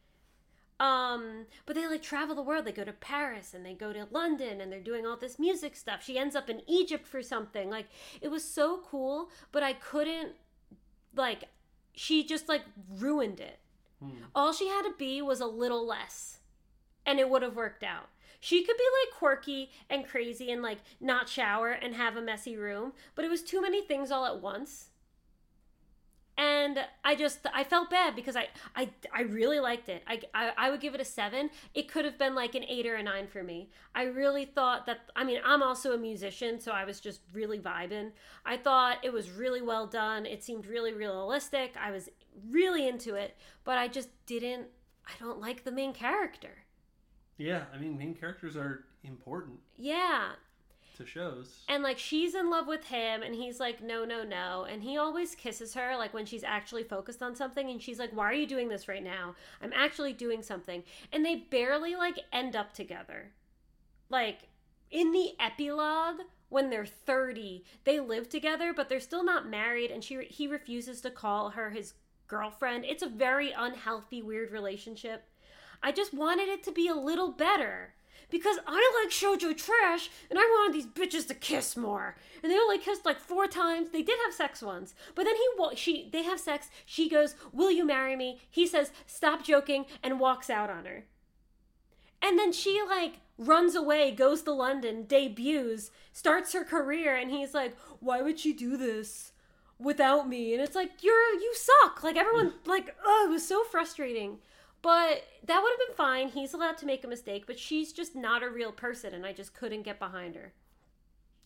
[0.81, 2.65] Um, but they like travel the world.
[2.65, 5.75] They go to Paris and they go to London and they're doing all this music
[5.75, 6.03] stuff.
[6.03, 7.69] She ends up in Egypt for something.
[7.69, 7.85] Like
[8.19, 10.31] it was so cool, but I couldn't
[11.15, 11.43] like
[11.93, 12.63] she just like
[12.97, 13.59] ruined it.
[14.03, 14.23] Hmm.
[14.33, 16.39] All she had to be was a little less,
[17.05, 18.09] and it would have worked out.
[18.39, 22.57] She could be like quirky and crazy and like not shower and have a messy
[22.57, 24.89] room, but it was too many things all at once.
[26.37, 30.03] And I just I felt bad because I I, I really liked it.
[30.07, 31.49] I, I I would give it a seven.
[31.73, 33.69] It could have been like an eight or a nine for me.
[33.93, 35.11] I really thought that.
[35.15, 38.11] I mean, I'm also a musician, so I was just really vibing.
[38.45, 40.25] I thought it was really well done.
[40.25, 41.75] It seemed really realistic.
[41.79, 42.09] I was
[42.49, 44.67] really into it, but I just didn't.
[45.05, 46.65] I don't like the main character.
[47.37, 50.33] Yeah, I mean, main characters are important Yeah,
[50.97, 51.63] to shows.
[51.67, 54.65] and like she's in love with him and he's like no no no.
[54.69, 58.11] And he always kisses her like when she's actually focused on something and she's like
[58.11, 59.35] why are you doing this right now?
[59.61, 60.83] I'm actually doing something.
[61.11, 63.31] And they barely like end up together.
[64.09, 64.49] Like
[64.89, 70.03] in the epilogue when they're 30 they live together but they're still not married and
[70.03, 71.93] she he refuses to call her his
[72.27, 72.85] girlfriend.
[72.85, 75.27] It's a very unhealthy weird relationship.
[75.83, 77.93] I just wanted it to be a little better
[78.31, 82.15] because I like shoujo trash and I wanted these bitches to kiss more.
[82.41, 83.89] And they only kissed like four times.
[83.91, 86.69] They did have sex once, but then he she they have sex.
[86.85, 91.05] She goes, "Will you marry me?" He says, "Stop joking," and walks out on her.
[92.21, 97.53] And then she like runs away, goes to London, debuts, starts her career, and he's
[97.53, 99.33] like, "Why would she do this
[99.77, 103.63] without me?" And it's like, "You're you suck." Like everyone like, oh, it was so
[103.65, 104.39] frustrating.
[104.81, 106.29] But that would have been fine.
[106.29, 109.33] He's allowed to make a mistake, but she's just not a real person, and I
[109.33, 110.53] just couldn't get behind her.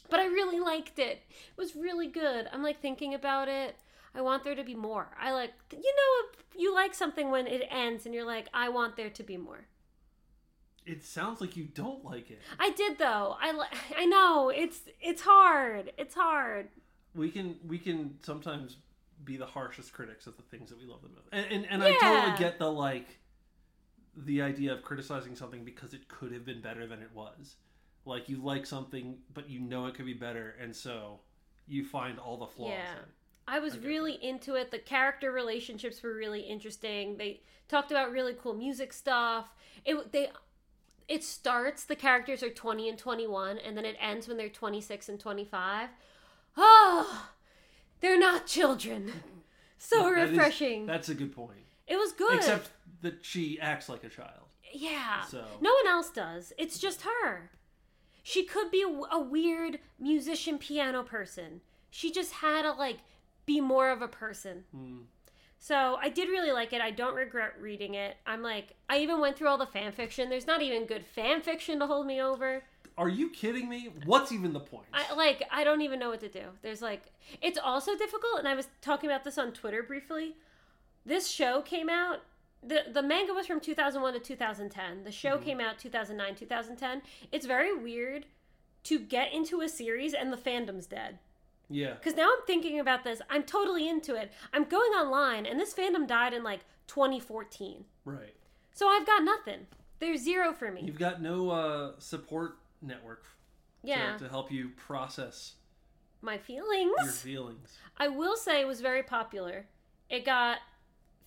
[0.10, 1.24] But I really liked it.
[1.30, 2.48] It was really good.
[2.52, 3.76] I'm like thinking about it.
[4.14, 5.10] I want there to be more.
[5.20, 8.96] I like, you know, you like something when it ends and you're like, I want
[8.96, 9.66] there to be more.
[10.86, 12.40] It sounds like you don't like it.
[12.60, 13.36] I did though.
[13.42, 15.92] I li- I know it's it's hard.
[15.98, 16.68] It's hard.
[17.16, 18.78] We can we can sometimes
[19.24, 21.84] be the harshest critics of the things that we love the most, and and, and
[21.84, 23.18] I totally get the like
[24.16, 27.56] the idea of criticizing something because it could have been better than it was.
[28.06, 31.20] Like you like something, but you know it could be better, and so
[31.68, 32.70] you find all the flaws.
[32.72, 32.92] Yeah.
[32.92, 33.06] in it.
[33.48, 34.72] I was I really into it.
[34.72, 37.18] The character relationships were really interesting.
[37.18, 39.54] They talked about really cool music stuff.
[39.86, 40.30] It they
[41.08, 45.10] it starts the characters are 20 and 21 and then it ends when they're 26
[45.10, 45.90] and 25.
[46.58, 47.28] Oh,
[48.02, 49.12] they're not children.
[49.78, 50.86] So That is- refreshing.
[50.86, 51.65] that's a good point.
[51.88, 52.36] It was good.
[52.38, 52.70] Except
[53.02, 54.48] that she acts like a child.
[54.74, 55.24] yeah.
[55.26, 56.54] So No one else does.
[56.58, 57.52] It's just her.
[58.24, 61.62] She could be a, a weird musician piano person.
[61.92, 62.98] She just had to like
[63.46, 64.64] be more of a person.
[64.76, 65.04] mm,
[65.60, 66.82] So I did really like it.
[66.82, 68.18] I don't regret reading it.
[68.26, 70.30] I'm like, I even went through all the fan fiction.
[70.30, 72.64] There's not even good fan fiction to hold me over.
[72.98, 73.90] are you kidding me?
[74.06, 74.88] What's even the point?
[74.94, 76.46] I like, I don't even know what to do.
[76.64, 77.04] There's like,
[77.42, 78.40] it's also difficult.
[78.40, 80.36] And I was talking about this on Twitter briefly.
[81.06, 82.22] This show came out.
[82.64, 85.04] the The manga was from 2001 to 2010.
[85.04, 87.02] The show came out 2009 2010.
[87.32, 88.26] It's very weird
[88.86, 91.18] to get into a series and the fandom's dead.
[91.70, 91.94] yeah.
[91.94, 93.22] Because now I'm thinking about this.
[93.30, 94.32] I'm totally into it.
[94.54, 97.86] I'm going online, and this fandom died in like 2014.
[98.06, 98.36] Right.
[98.74, 99.68] So I've got nothing.
[100.00, 100.82] There's zero for me.
[100.84, 105.54] You've got no uh, support network to- Yeah, to, help you process
[106.22, 106.92] my feelings.
[107.04, 107.78] your feelings.
[107.98, 109.66] I will say it was very popular.
[110.10, 110.58] It got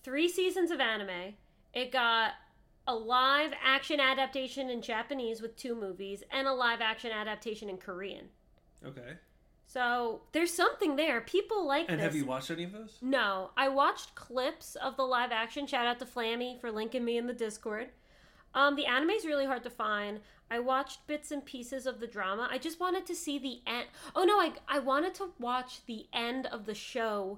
[0.09, 1.35] three seasons of anime.
[1.71, 2.31] It got
[2.87, 7.77] a live action adaptation in Japanese with two movies, and a live action adaptation in
[7.77, 8.25] Korean.
[8.83, 9.13] Okay.
[9.67, 11.21] So there's something there.
[11.21, 12.05] People like And this.
[12.05, 12.97] have you watched any of those?
[13.03, 15.67] No, I watched clips of the live action.
[15.67, 17.89] Shout out to Flammy for linking me in the Discord.
[18.55, 20.21] Um, the anime is really hard to find.
[20.49, 22.47] I watched bits and pieces of the drama.
[22.49, 23.85] I just wanted to see the end.
[24.15, 27.37] Oh no, I I wanted to watch the end of the show,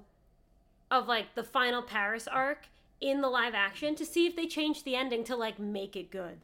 [0.92, 2.66] of like the final Paris arc
[3.00, 6.10] in the live action to see if they changed the ending to like make it
[6.10, 6.38] good.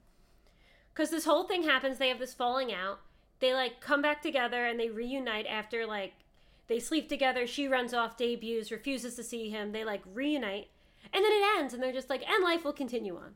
[0.92, 1.98] Because this whole thing happens.
[1.98, 2.98] They have this falling out.
[3.38, 6.14] They like come back together and they reunite after like
[6.66, 7.46] they sleep together.
[7.46, 9.72] She runs off, debuts, refuses to see him.
[9.72, 10.68] They like reunite,
[11.12, 13.34] and then it ends, and they're just like, and life will continue on.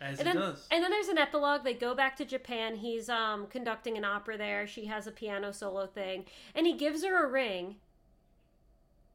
[0.00, 0.66] As And it then, does.
[0.70, 1.64] and then there's an epilogue.
[1.64, 2.76] They go back to Japan.
[2.76, 4.66] He's um, conducting an opera there.
[4.66, 7.76] She has a piano solo thing, and he gives her a ring.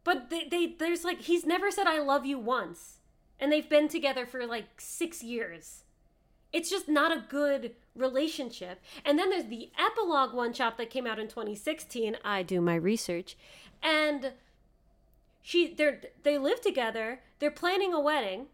[0.04, 3.00] But they, they there's like he's never said I love you once,
[3.40, 5.84] and they've been together for like six years.
[6.52, 8.82] It's just not a good relationship.
[9.06, 12.18] And then there's the epilogue one shot that came out in 2016.
[12.26, 13.38] I do my research,
[13.82, 14.34] and
[15.42, 17.22] she they they live together.
[17.40, 18.48] They're planning a wedding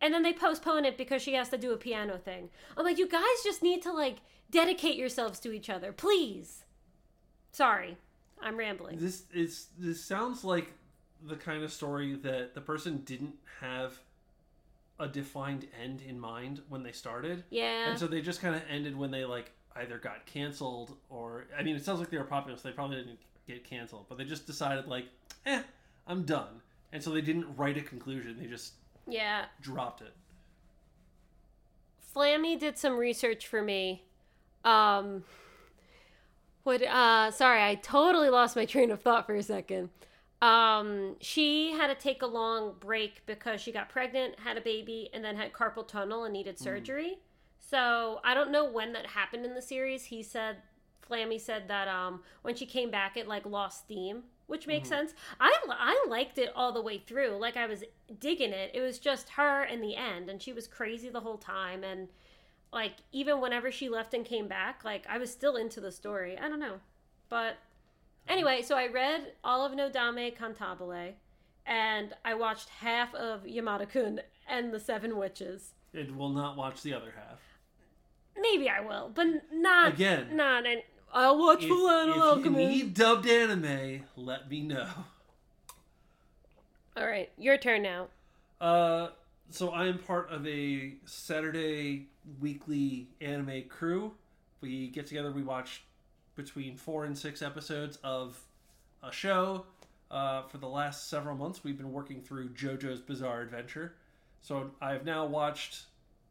[0.00, 2.50] and then they postpone it because she has to do a piano thing.
[2.76, 4.18] I'm like, you guys just need to like
[4.50, 6.64] dedicate yourselves to each other, please.
[7.52, 7.96] Sorry,
[8.40, 8.98] I'm rambling.
[8.98, 10.72] This is this sounds like
[11.26, 13.98] the kind of story that the person didn't have
[15.00, 17.44] a defined end in mind when they started.
[17.50, 21.46] Yeah, And so they just kind of ended when they like either got canceled or
[21.56, 24.18] I mean it sounds like they were popular so they probably didn't get canceled, but
[24.18, 25.06] they just decided like,
[25.46, 25.62] "Eh,
[26.06, 28.38] I'm done." And so they didn't write a conclusion.
[28.40, 28.74] They just
[29.06, 29.46] yeah.
[29.60, 30.12] dropped it.
[32.14, 34.02] Flammy did some research for me.
[34.64, 35.24] Um,
[36.64, 36.82] what?
[36.82, 39.90] Uh, sorry, I totally lost my train of thought for a second.
[40.40, 45.10] Um, she had to take a long break because she got pregnant, had a baby,
[45.12, 47.18] and then had carpal tunnel and needed surgery.
[47.58, 50.04] So I don't know when that happened in the series.
[50.04, 50.58] He said,
[51.08, 55.14] Flammy said that um, when she came back, it like lost steam, which makes sense.
[55.40, 57.36] I I liked it all the way through.
[57.38, 57.84] Like I was
[58.20, 58.70] digging it.
[58.74, 61.82] It was just her in the end, and she was crazy the whole time.
[61.82, 62.08] And
[62.72, 66.38] like even whenever she left and came back, like I was still into the story.
[66.38, 66.80] I don't know,
[67.28, 67.56] but
[68.28, 71.14] anyway, so I read all of Nodame Cantabile,
[71.66, 75.74] and I watched half of Yamada Kun and the Seven Witches.
[75.92, 77.40] It will not watch the other half.
[78.38, 80.36] maybe I will, but not Again.
[80.36, 80.82] Not an.
[81.12, 84.88] I'll watch If, Full Metal if you need dubbed anime, let me know.
[86.96, 88.08] All right, your turn now.
[88.60, 89.08] Uh,
[89.50, 92.08] so I am part of a Saturday
[92.40, 94.12] weekly anime crew.
[94.60, 95.84] We get together, we watch
[96.38, 98.38] between four and six episodes of
[99.02, 99.66] a show.
[100.10, 103.92] Uh, for the last several months, we've been working through JoJo's Bizarre Adventure.
[104.40, 105.82] So I've now watched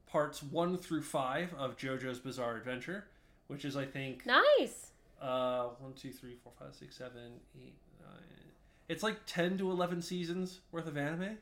[0.09, 3.05] parts one through five of JoJo's Bizarre Adventure,
[3.47, 4.91] which is, I think, Nice.
[5.21, 8.23] uh, one, two, three, four, five, six, seven, eight, nine.
[8.89, 11.37] It's like ten to eleven seasons worth of anime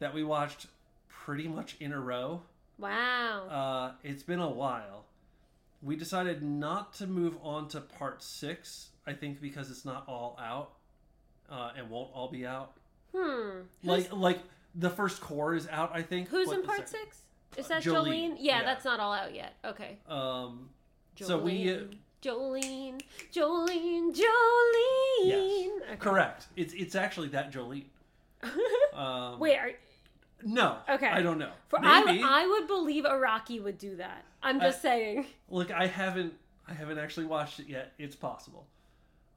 [0.00, 0.66] that we watched
[1.08, 2.42] pretty much in a row.
[2.78, 3.46] Wow.
[3.48, 5.04] Uh, it's been a while.
[5.82, 8.90] We decided not to move on to part six.
[9.06, 10.72] I think because it's not all out,
[11.50, 12.72] uh, and won't all be out.
[13.14, 13.60] hmm.
[13.84, 14.40] Like like
[14.74, 15.90] the first core is out.
[15.94, 16.28] I think.
[16.28, 17.22] Who's in part six?
[17.56, 18.04] Is that Jolyne.
[18.04, 18.36] Jolyne?
[18.40, 18.64] Yeah, Yeah.
[18.64, 19.54] that's not all out yet.
[19.64, 19.98] Okay.
[20.08, 20.68] Um,
[21.16, 21.26] Jolene.
[21.26, 21.78] So we, uh,
[22.22, 23.00] Jolene,
[23.32, 25.24] Jolene, Jolene.
[25.24, 25.70] Yes.
[25.82, 25.96] Okay.
[25.98, 26.46] correct.
[26.56, 27.84] It's it's actually that Jolene.
[28.92, 29.70] Um, Wait, are,
[30.44, 30.78] No.
[30.88, 31.08] Okay.
[31.08, 31.52] I don't know.
[31.68, 32.22] for I, Maybe.
[32.22, 34.24] I would believe Araki would do that.
[34.42, 35.26] I'm just saying.
[35.48, 36.34] Look, I haven't
[36.68, 37.92] I haven't actually watched it yet.
[37.98, 38.66] It's possible.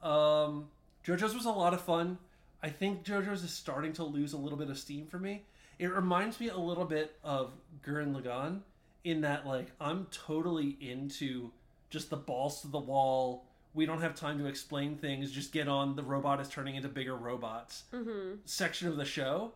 [0.01, 0.67] Um,
[1.05, 2.17] JoJo's was a lot of fun.
[2.61, 5.43] I think JoJo's is starting to lose a little bit of steam for me.
[5.77, 7.51] It reminds me a little bit of
[7.85, 8.59] Gurren Lagann
[9.03, 11.51] in that like I'm totally into
[11.89, 13.45] just the balls to the wall.
[13.73, 15.31] We don't have time to explain things.
[15.31, 15.95] Just get on.
[15.95, 17.83] The robot is turning into bigger robots.
[17.93, 19.53] hmm Section of the show,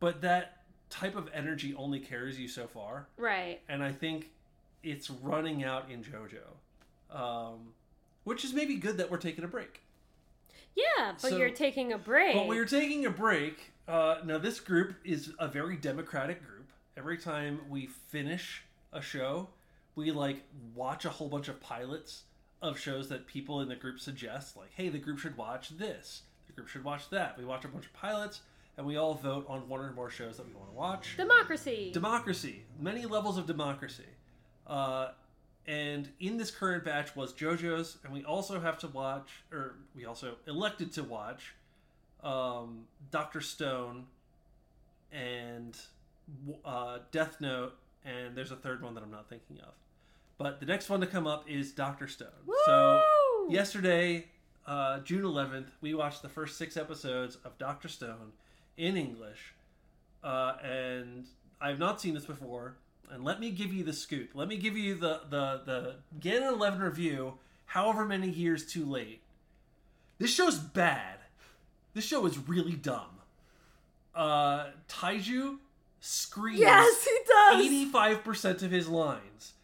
[0.00, 0.57] but that
[0.90, 3.60] type of energy only carries you so far Right.
[3.68, 4.30] and I think
[4.82, 7.74] it's running out in JoJo, um,
[8.24, 9.82] which is maybe good that we're taking a break.
[10.74, 12.34] Yeah, but So- you're taking a break.
[12.34, 13.72] But we're taking a break.
[13.88, 16.70] Uh, now, this group is a very democratic group.
[16.96, 19.48] Every time we finish a show,
[19.94, 20.42] we like
[20.74, 22.24] watch a whole bunch of pilots
[22.62, 24.56] of shows that people in the group suggest.
[24.56, 26.22] Like, hey, the group should watch this.
[26.46, 27.36] The group should watch that.
[27.38, 28.42] We watch a bunch of pilots,
[28.78, 31.16] and we all vote on one or more shows that we want to watch.
[31.16, 31.90] Democracy.
[31.92, 32.62] democracy.
[32.80, 34.06] Many levels of democracy.
[34.66, 35.08] Uh,
[35.66, 40.06] and in this current batch was jojo's and we also have to watch or we
[40.06, 41.54] also elected to watch
[42.22, 44.06] um, dr stone
[45.12, 45.76] and
[46.64, 49.74] uh, death note and there's a third one that i'm not thinking of.
[50.38, 52.28] But the next one to come up is dr stone.
[52.64, 53.02] So
[53.50, 54.26] yesterday
[54.66, 58.32] uh, june 11th we watched the first six episodes of dr stone
[58.78, 59.52] in english
[60.24, 61.26] uh, and
[61.60, 62.76] i've not seen this before.
[63.10, 64.30] And let me give you the scoop.
[64.34, 69.22] Let me give you the the the Ganon 11 review however many years too late.
[70.18, 71.18] This show's bad.
[71.94, 73.20] This show is really dumb.
[74.14, 75.58] Uh taiju
[76.00, 77.94] screams Yes, he does.
[77.94, 79.54] 85% of his lines.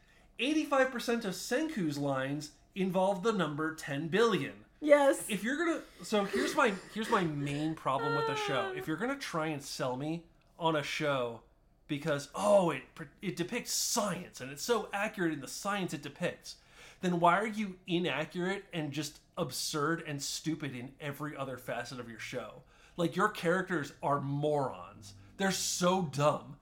[0.40, 5.25] 85% of senku's lines involve the number 10 billion Yes.
[5.29, 8.73] if you're gonna so here's my here's my main problem with the show.
[8.77, 10.25] If you're gonna try and sell me
[10.59, 11.41] on a show
[11.89, 12.83] because oh it
[13.23, 16.57] it depicts science and it's so accurate in the science it depicts
[17.05, 22.09] then why are you inaccurate and just absurd and stupid in every other facet of
[22.09, 22.63] your show?
[22.97, 25.13] Like your characters are morons.
[25.37, 26.57] They're so dumb.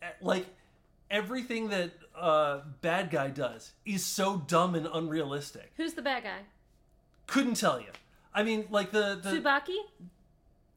[0.00, 0.46] Eh, like
[1.10, 5.72] everything that uh bad guy does is so dumb and unrealistic.
[5.76, 6.38] Who's the bad guy?
[7.32, 7.86] Couldn't tell you.
[8.34, 9.76] I mean, like the, the Tsubaki?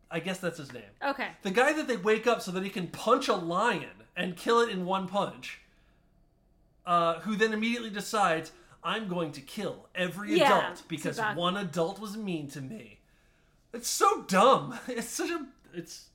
[0.10, 0.84] I guess that's his name.
[1.06, 1.28] Okay.
[1.42, 4.62] The guy that they wake up so that he can punch a lion and kill
[4.62, 5.60] it in one punch.
[6.86, 8.54] Uh, who then immediately decides,
[8.86, 11.36] I'm going to kill every Yeah, adult because Tsubaki.
[11.36, 13.00] one adult was mean to me.
[13.74, 14.80] It's so dumb.
[14.88, 16.06] It's such a it's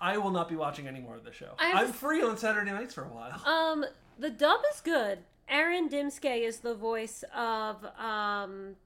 [0.00, 1.50] I will not be watching any more of the show.
[1.58, 3.42] I have I'm free on Saturday nights for a while.
[3.46, 3.84] Um,
[4.18, 5.18] the dub is good.
[5.50, 8.76] Aaron Dismuke is the voice of um,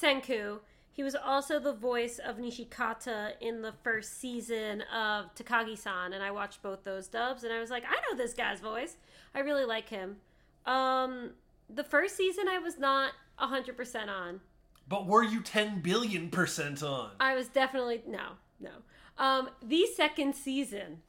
[0.00, 0.60] Senku.
[0.92, 6.30] He was also the voice of Nishikata in the first season of Takagi-san, and I
[6.30, 8.96] watched both those dubs, and I was like, I know this guy's voice.
[9.34, 10.16] I really like him.
[10.64, 11.32] Um,
[11.68, 14.40] the first season I was not hundred percent on.
[14.88, 17.10] But were you 10 billion percent on?
[17.20, 18.70] I was definitely no, no.
[19.18, 21.02] Um, the second season,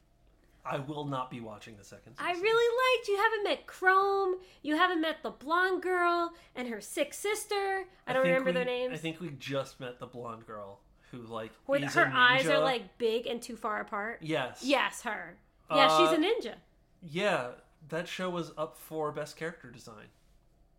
[0.70, 2.26] I will not be watching the second season.
[2.26, 3.08] I really liked.
[3.08, 4.34] You haven't met Chrome.
[4.62, 7.84] You haven't met the blonde girl and her sick sister.
[8.06, 8.92] I don't think remember we- their names.
[8.94, 12.58] I think we just met the blonde girl who like With is her eyes are
[12.60, 14.18] like big and too far apart.
[14.20, 15.36] yes Yes, her.
[15.70, 16.54] Yeah, she's Uh, a ninja.
[17.02, 17.48] yeah
[17.88, 20.06] that show was up for best character design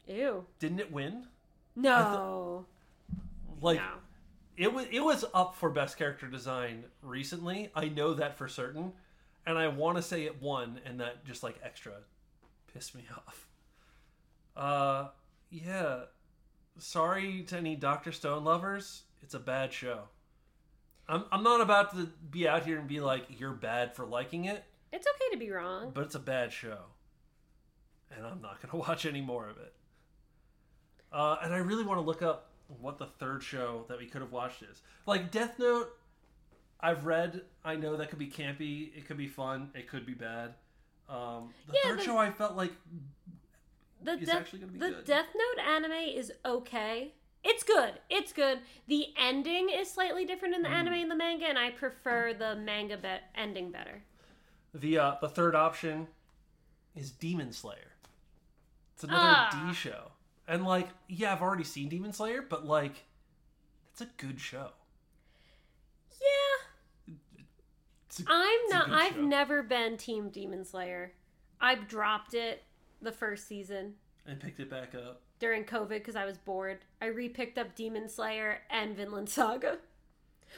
[0.07, 0.45] Ew.
[0.59, 1.25] didn't it win
[1.75, 2.65] No.
[3.61, 3.93] like no.
[4.57, 8.93] it was it was up for best character design recently I know that for certain
[9.49, 11.93] and I want to say it won and that just like extra
[12.73, 13.47] pissed me off
[14.55, 15.07] Uh,
[15.49, 16.01] yeah.
[16.77, 19.03] Sorry to any Doctor Stone lovers.
[19.21, 20.03] It's a bad show.
[21.07, 24.45] I'm I'm not about to be out here and be like you're bad for liking
[24.45, 25.91] it, It's okay to be wrong.
[25.93, 26.77] but it's a bad show,
[28.15, 29.73] and I'm not gonna watch any more of it.
[31.11, 34.21] Uh, and I really want to look up what the third show that we could
[34.21, 34.81] have watched is.
[35.07, 35.89] Like Death Note,
[36.81, 37.41] I've read.
[37.63, 38.95] I know that could be campy.
[38.95, 39.69] It could be fun.
[39.75, 40.53] It could be bad.
[41.09, 42.71] Um, the Yeah, third the- show I felt like
[44.01, 45.05] The is Death- actually gonna be the good.
[45.05, 47.13] Death Note anime is okay.
[47.43, 47.99] It's good.
[48.09, 48.61] It's good.
[48.87, 50.73] The ending is slightly different in the Mm.
[50.73, 54.03] anime and the manga, and I prefer the manga be- ending better.
[54.73, 56.07] The uh, the third option
[56.95, 57.95] is Demon Slayer.
[58.93, 59.65] It's another Ah.
[59.67, 60.11] D show,
[60.47, 63.05] and like, yeah, I've already seen Demon Slayer, but like,
[63.91, 64.73] it's a good show.
[66.21, 67.15] Yeah,
[68.27, 68.89] It's I'm not.
[68.91, 69.21] I've show.
[69.21, 71.13] never been Team Demon Slayer.
[71.61, 72.63] I've dropped it
[73.01, 73.93] the first season
[74.25, 75.21] and picked it back up.
[75.39, 76.79] during COVID because I was bored.
[77.01, 79.77] I repicked up Demon Slayer and Vinland Saga,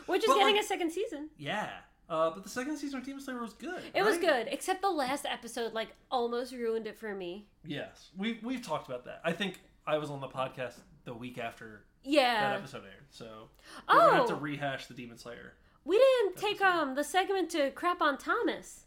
[0.08, 1.30] which is But, getting like- a second season.
[1.38, 1.70] Yeah,
[2.10, 3.82] uh, but the second season of Demon Slayer was good.
[3.94, 7.48] It was good, except the last episode like almost ruined it for me.
[7.66, 9.22] Yes, we we've talked about that.
[9.24, 10.74] I think I was on the podcast
[11.06, 13.50] the week after yeah that episode aired, so
[13.88, 15.54] we're gonna have to Oh, rehash the Demon Slayer.
[15.86, 18.86] We didn't take um the segment to crap on Thomas,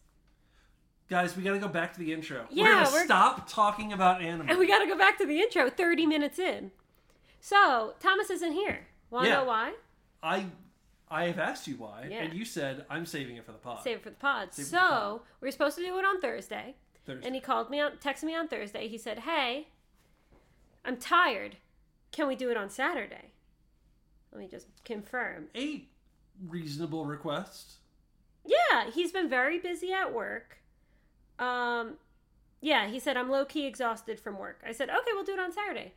[1.10, 2.46] Guys, we gotta go back to the intro.
[2.50, 4.48] Yeah, we're gonna we're- stop talking about anime.
[4.48, 5.68] and we got to go back to the intro.
[5.68, 6.70] Thirty minutes in,
[7.40, 8.86] so Thomas isn't here.
[9.10, 9.36] Want to Yeah.
[9.38, 9.74] know why?
[10.22, 10.46] I
[11.10, 12.22] I have asked you why, Yeah.
[12.22, 13.82] and you said I'm saving it for the pod.
[13.84, 14.54] Save it for the pod.
[14.54, 15.20] Save it for so the pod.
[15.42, 17.26] we were supposed to do it on Thursday, Thursday.
[17.26, 18.88] and he called me on, texted me on Thursday.
[18.88, 19.68] He said, "Hey,
[20.86, 21.58] I'm tired.
[22.12, 23.32] Can we do it on Saturday?"
[24.32, 25.48] Let me just confirm.
[25.54, 25.86] a
[26.46, 27.74] reasonable request.
[28.44, 30.58] Yeah, he's been very busy at work.
[31.38, 31.94] Um,
[32.60, 34.62] yeah, he said I'm low key exhausted from work.
[34.66, 35.92] I said, okay, we'll do it on Saturday.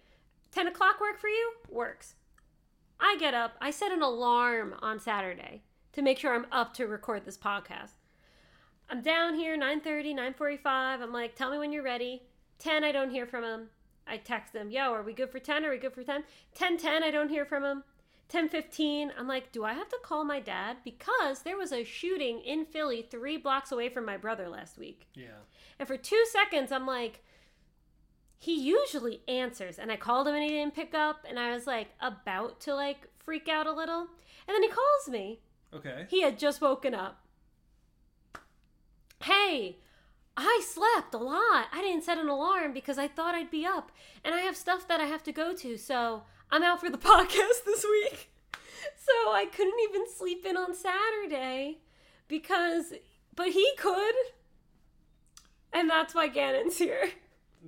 [0.52, 1.52] Ten o'clock work for you?
[1.70, 2.16] Works.
[3.00, 3.56] I get up.
[3.62, 5.62] I set an alarm on Saturday
[5.94, 7.92] to make sure I'm up to record this podcast.
[8.90, 11.02] I'm down here 9:30, 9:45.
[11.02, 12.24] I'm like, tell me when you're ready.
[12.60, 13.70] 10, I don't hear from him.
[14.08, 15.66] I text him, yo, are we good for 10?
[15.66, 16.24] Are we good for 10?
[16.56, 17.84] 10 10, I don't hear from him.
[18.30, 22.42] 10:15, I'm like, do I have to call my dad because there was a shooting
[22.42, 25.08] in Philly 3 blocks away from my brother last week.
[25.14, 25.44] Yeah.
[25.80, 27.24] And for 2 seconds I'm like
[28.40, 31.66] he usually answers and I called him and he didn't pick up and I was
[31.66, 34.08] like about to like freak out a little.
[34.48, 35.40] And then he calls me.
[35.74, 36.06] Okay.
[36.10, 37.26] He had just woken up.
[39.24, 39.80] Hey,
[40.38, 41.68] I slept a lot.
[41.74, 43.92] I didn't set an alarm because I thought I'd be up.
[44.24, 45.78] And I have stuff that I have to go to.
[45.78, 48.32] So I'm out for the podcast this week.
[48.98, 51.78] So I couldn't even sleep in on Saturday
[52.28, 52.94] because,
[53.36, 54.16] but he could.
[55.74, 57.10] And that's why Gannon's here.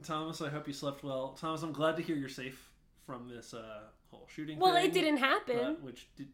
[0.03, 1.35] Thomas, I hope you slept well.
[1.39, 2.69] Thomas, I'm glad to hear you're safe
[3.05, 4.59] from this uh, whole shooting.
[4.59, 5.77] Well, thing, it didn't uh, happen.
[5.81, 6.27] which did.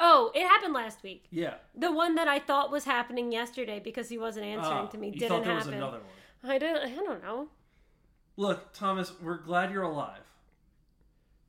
[0.00, 1.26] Oh, it happened last week.
[1.30, 1.54] Yeah.
[1.76, 5.08] The one that I thought was happening yesterday because he wasn't answering Ah, to me
[5.08, 5.68] you didn't thought there happen.
[5.70, 6.50] was another one.
[6.52, 6.76] I don't.
[6.78, 7.48] I don't know.
[8.36, 10.18] Look, Thomas, we're glad you're alive.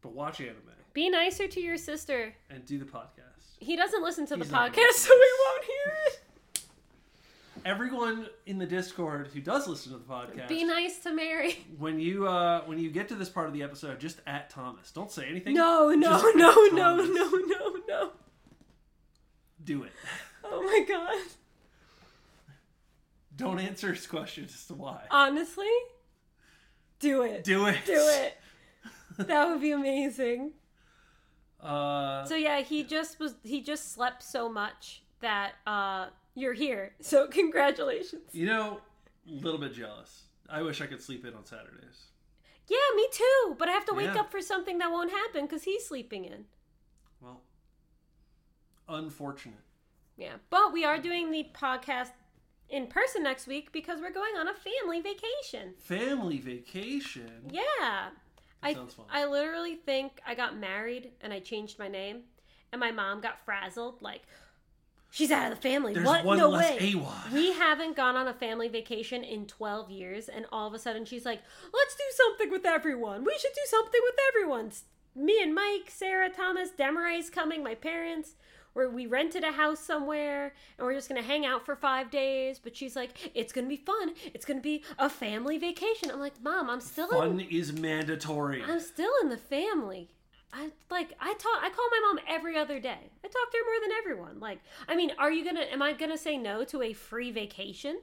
[0.05, 0.55] But watch anime
[0.93, 2.35] Be nicer to your sister.
[2.51, 3.55] and do the podcast.
[3.57, 6.21] He doesn't listen to the He's not podcast, so he won't hear it.
[7.65, 11.57] Everyone in the Discord who does listen to the podcast, Be nice to Mary.
[11.79, 14.91] when you uh, when you get to this part of the episode, just at Thomas.
[14.91, 15.55] Don't say anything.
[15.55, 17.09] No, no, Just no, at no, Thomas.
[17.09, 18.11] no, no, no.
[19.63, 19.91] Do it.
[20.43, 21.15] Oh my god.
[23.35, 25.01] Don't answer his questions as to why.
[25.09, 25.65] Honestly,
[26.99, 27.43] do it.
[27.43, 27.77] Do it.
[27.87, 28.37] Do it.
[29.17, 30.51] That would be amazing.
[31.61, 33.35] Uh, So yeah, he just was.
[33.43, 36.93] He just slept so much that uh you're here.
[37.01, 38.23] So congratulations.
[38.33, 38.81] you know,
[39.27, 40.23] a little bit jealous.
[40.49, 42.05] I wish I could sleep in on Saturdays.
[42.67, 43.55] Yeah, me too.
[43.57, 44.21] But I have to wake Yeah.
[44.21, 46.45] up for something that won't happen because he's sleeping in.
[47.21, 47.41] Well,
[48.87, 49.59] unfortunate.
[50.17, 52.11] Yeah, but we are doing the podcast
[52.69, 55.73] in person next week because we're going on a family vacation.
[55.79, 57.49] Family vacation.
[57.51, 58.09] Yeah.
[58.63, 58.75] I.
[59.09, 62.23] I literally think I got married and I changed my name
[62.71, 64.21] and my mom got frazzled like
[65.11, 65.93] she's out of the family.
[65.93, 66.25] There's what?
[66.25, 66.93] one no less way.
[66.93, 67.31] AWOD.
[67.31, 71.05] We haven't gone on a family vacation in 12 years and all of a sudden
[71.05, 71.41] she's like,
[71.73, 73.23] "Let's do something with everyone.
[73.23, 74.71] We should do something with everyone."
[75.15, 78.35] Me and Mike, Sarah, Thomas, Demaray's coming, my parents.
[78.75, 82.59] Where we rented a house somewhere and we're just gonna hang out for five days.
[82.59, 84.11] But she's like, it's gonna be fun.
[84.33, 86.11] It's gonna be a family vacation.
[86.11, 88.61] I'm like, Mom, I'm still in Fun is mandatory.
[88.61, 90.09] I'm still in the family.
[90.51, 93.09] I like I talk I call my mom every other day.
[93.23, 94.39] I talk to her more than everyone.
[94.41, 94.59] Like,
[94.89, 97.99] I mean, are you gonna am I gonna say no to a free vacation?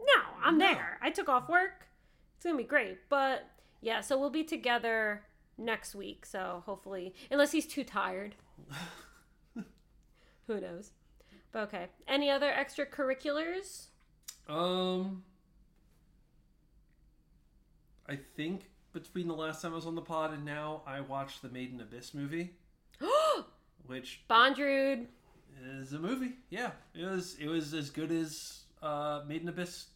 [0.00, 0.66] No, I'm No.
[0.72, 0.98] there.
[1.02, 1.86] I took off work.
[2.36, 2.98] It's gonna be great.
[3.10, 3.46] But
[3.82, 5.24] yeah, so we'll be together
[5.58, 6.24] next week.
[6.24, 8.34] So hopefully, unless he's too tired,
[10.50, 10.90] who knows?
[11.52, 11.86] But okay.
[12.08, 13.86] Any other extracurriculars?
[14.48, 15.22] Um,
[18.08, 21.42] I think between the last time I was on the pod and now, I watched
[21.42, 22.50] the Made in Abyss movie,
[23.86, 25.06] which Bondrewd.
[25.80, 26.32] is a movie.
[26.50, 27.36] Yeah, it was.
[27.38, 29.86] It was as good as uh, Made in Abyss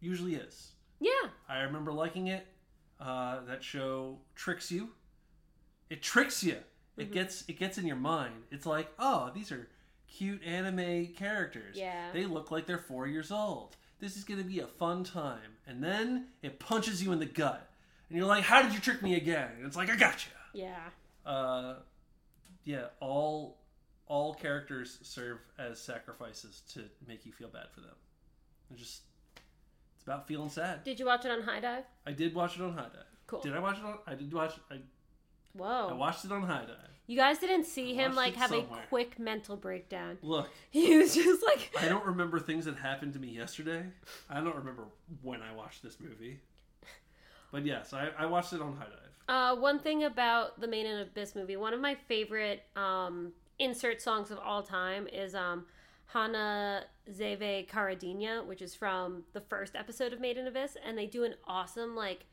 [0.00, 0.72] usually is.
[0.98, 1.28] Yeah.
[1.48, 2.46] I remember liking it.
[3.00, 4.88] Uh, that show tricks you.
[5.90, 6.56] It tricks you.
[6.96, 8.34] It gets it gets in your mind.
[8.50, 9.68] It's like, oh, these are
[10.16, 11.76] cute anime characters.
[11.76, 12.10] Yeah.
[12.12, 13.76] They look like they're four years old.
[14.00, 15.56] This is gonna be a fun time.
[15.66, 17.70] And then it punches you in the gut,
[18.08, 19.48] and you're like, how did you trick me again?
[19.56, 20.62] And it's like, I got you.
[20.62, 21.30] Yeah.
[21.30, 21.76] Uh,
[22.64, 22.86] yeah.
[23.00, 23.58] All
[24.06, 27.94] all characters serve as sacrifices to make you feel bad for them.
[28.70, 29.02] It's just
[29.94, 30.84] it's about feeling sad.
[30.84, 31.84] Did you watch it on HIDIVE?
[32.06, 33.06] I did watch it on HIDIVE.
[33.26, 33.40] Cool.
[33.40, 33.98] Did I watch it on?
[34.06, 34.54] I did watch.
[34.70, 34.80] I
[35.54, 35.88] Whoa.
[35.90, 36.93] I watched it on HIDIVE.
[37.06, 38.82] You guys didn't see him like have somewhere.
[38.82, 40.18] a quick mental breakdown.
[40.22, 43.84] Look, He was just like, I don't remember things that happened to me yesterday.
[44.30, 44.84] I don't remember
[45.22, 46.40] when I watched this movie.
[47.52, 48.98] But yes, I, I watched it on HIDIVE.
[49.28, 54.02] Uh, one thing about the Made in Abyss movie, one of my favorite um, insert
[54.02, 55.64] songs of all time is um,
[56.06, 61.06] Hana Zeve Karadina, which is from the first episode of Maiden in Abyss, and they
[61.06, 62.26] do an awesome like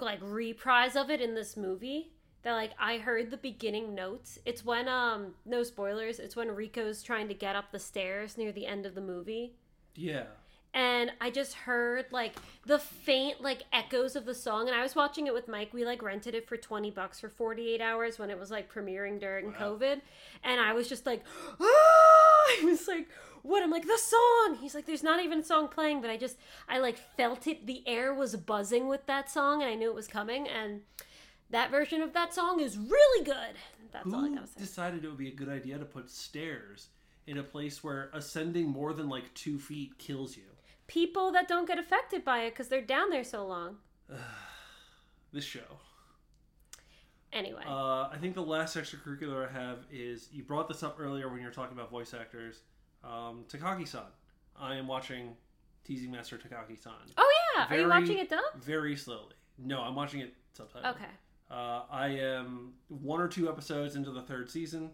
[0.00, 2.12] like reprise of it in this movie.
[2.48, 4.38] That like I heard the beginning notes.
[4.46, 6.18] It's when um no spoilers.
[6.18, 9.52] It's when Riko's trying to get up the stairs near the end of the movie
[9.94, 10.24] Yeah.
[10.72, 14.66] and I just heard like the faint like echoes of the song.
[14.66, 15.74] And I was watching it with Mike.
[15.74, 18.72] We like rented it for twenty bucks for forty eight hours when it was like
[18.72, 19.58] premiering during Wow.
[19.60, 20.00] COVID,
[20.42, 21.22] and I was just like,
[21.60, 21.64] ah!
[22.60, 23.08] I was like,
[23.42, 23.62] what?
[23.62, 24.56] I'm like the song.
[24.58, 27.66] He's like, there's not even a song playing, but I just I like felt it.
[27.66, 30.48] The air was buzzing with that song, and I knew it was coming.
[30.48, 30.80] And
[31.50, 33.54] that version of that song is really good.
[33.92, 34.60] That's all I Who gotta say.
[34.60, 36.88] decided it would be a good idea to put stairs
[37.26, 40.44] in a place where ascending more than like two feet kills you?
[40.86, 43.76] People that don't get affected by it because they're down there so long.
[45.30, 45.60] This show.
[47.34, 47.62] Anyway.
[47.66, 51.40] Uh, I think the last extracurricular I have is you brought this up earlier when
[51.40, 52.62] you were talking about voice actors.
[53.04, 54.00] Um, Takagi-san.
[54.58, 55.36] I am watching
[55.84, 58.40] Teasing Master Takagi-san oh yeah, are you watching it dub?
[58.58, 59.34] very slowly.
[59.58, 60.92] No, I'm watching it subtitled.
[60.96, 61.04] Okay.
[61.50, 64.90] Uh, I am one or two episodes into the third season.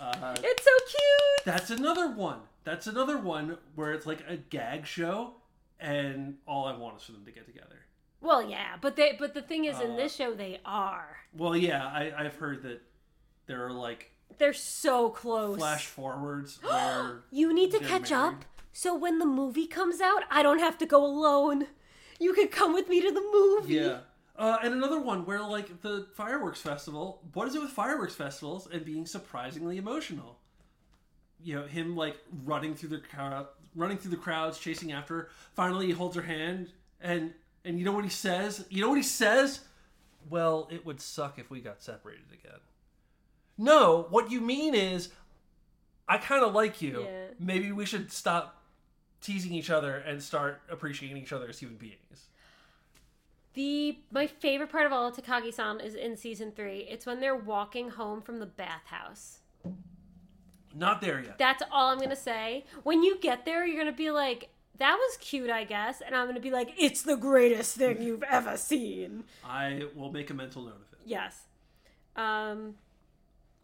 [0.00, 1.44] Uh, It's so cute.
[1.44, 2.38] that's another one.
[2.64, 5.34] That's another one where it's like a gag show,
[5.78, 7.76] and all I want is for them to get together.
[8.22, 11.18] Well, yeah, but they but the thing is, in Uh, this show, they are.
[11.36, 12.80] Well, yeah, I, I've heard that
[13.46, 15.58] there are like They're so close.
[15.58, 18.34] flash forwards where You need to catch married.
[18.36, 21.66] up, so when the movie comes out, I don't have to go alone.
[22.18, 23.74] You could come with me to the movie.
[23.74, 23.98] Yeah.
[24.40, 27.20] Uh, and another one where like the fireworks festival.
[27.34, 30.38] What is it with fireworks festivals and being surprisingly emotional?
[31.44, 32.16] You know, him like
[32.46, 35.28] running through the crowd, running through the crowds, chasing after her.
[35.54, 36.72] Finally, he holds her hand,
[37.02, 37.34] and
[37.66, 38.64] and you know what he says?
[38.70, 39.60] You know what he says?
[40.30, 42.60] Well, it would suck if we got separated again.
[43.58, 45.10] No, what you mean is,
[46.08, 47.02] I kind of like you.
[47.02, 47.26] Yeah.
[47.38, 48.62] Maybe we should stop
[49.20, 52.29] teasing each other and start appreciating each other as human beings.
[53.54, 56.86] The my favorite part of all of Takagi-san is in season three.
[56.88, 59.40] It's when they're walking home from the bathhouse.
[60.74, 61.36] Not there yet.
[61.38, 62.64] That's all I'm gonna say.
[62.84, 66.28] When you get there, you're gonna be like, "That was cute, I guess," and I'm
[66.28, 70.62] gonna be like, "It's the greatest thing you've ever seen." I will make a mental
[70.62, 71.00] note of it.
[71.04, 71.46] Yes.
[72.14, 72.76] Um,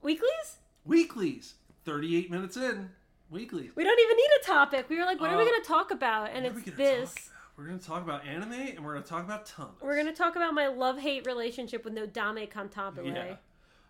[0.02, 0.58] weeklies?
[0.84, 1.54] Weeklies.
[1.84, 2.90] 38 minutes in.
[3.30, 3.70] Weeklies.
[3.76, 4.88] We don't even need a topic.
[4.88, 6.76] We were like, "What are we Uh, gonna talk about?" And What are we it's
[6.76, 7.14] this.
[7.14, 7.35] talk?
[7.56, 9.80] We're going to talk about anime and we're going to talk about tongues.
[9.80, 13.14] We're gonna talk about my love-hate relationship with Nodame Cantabile.
[13.14, 13.36] Yeah.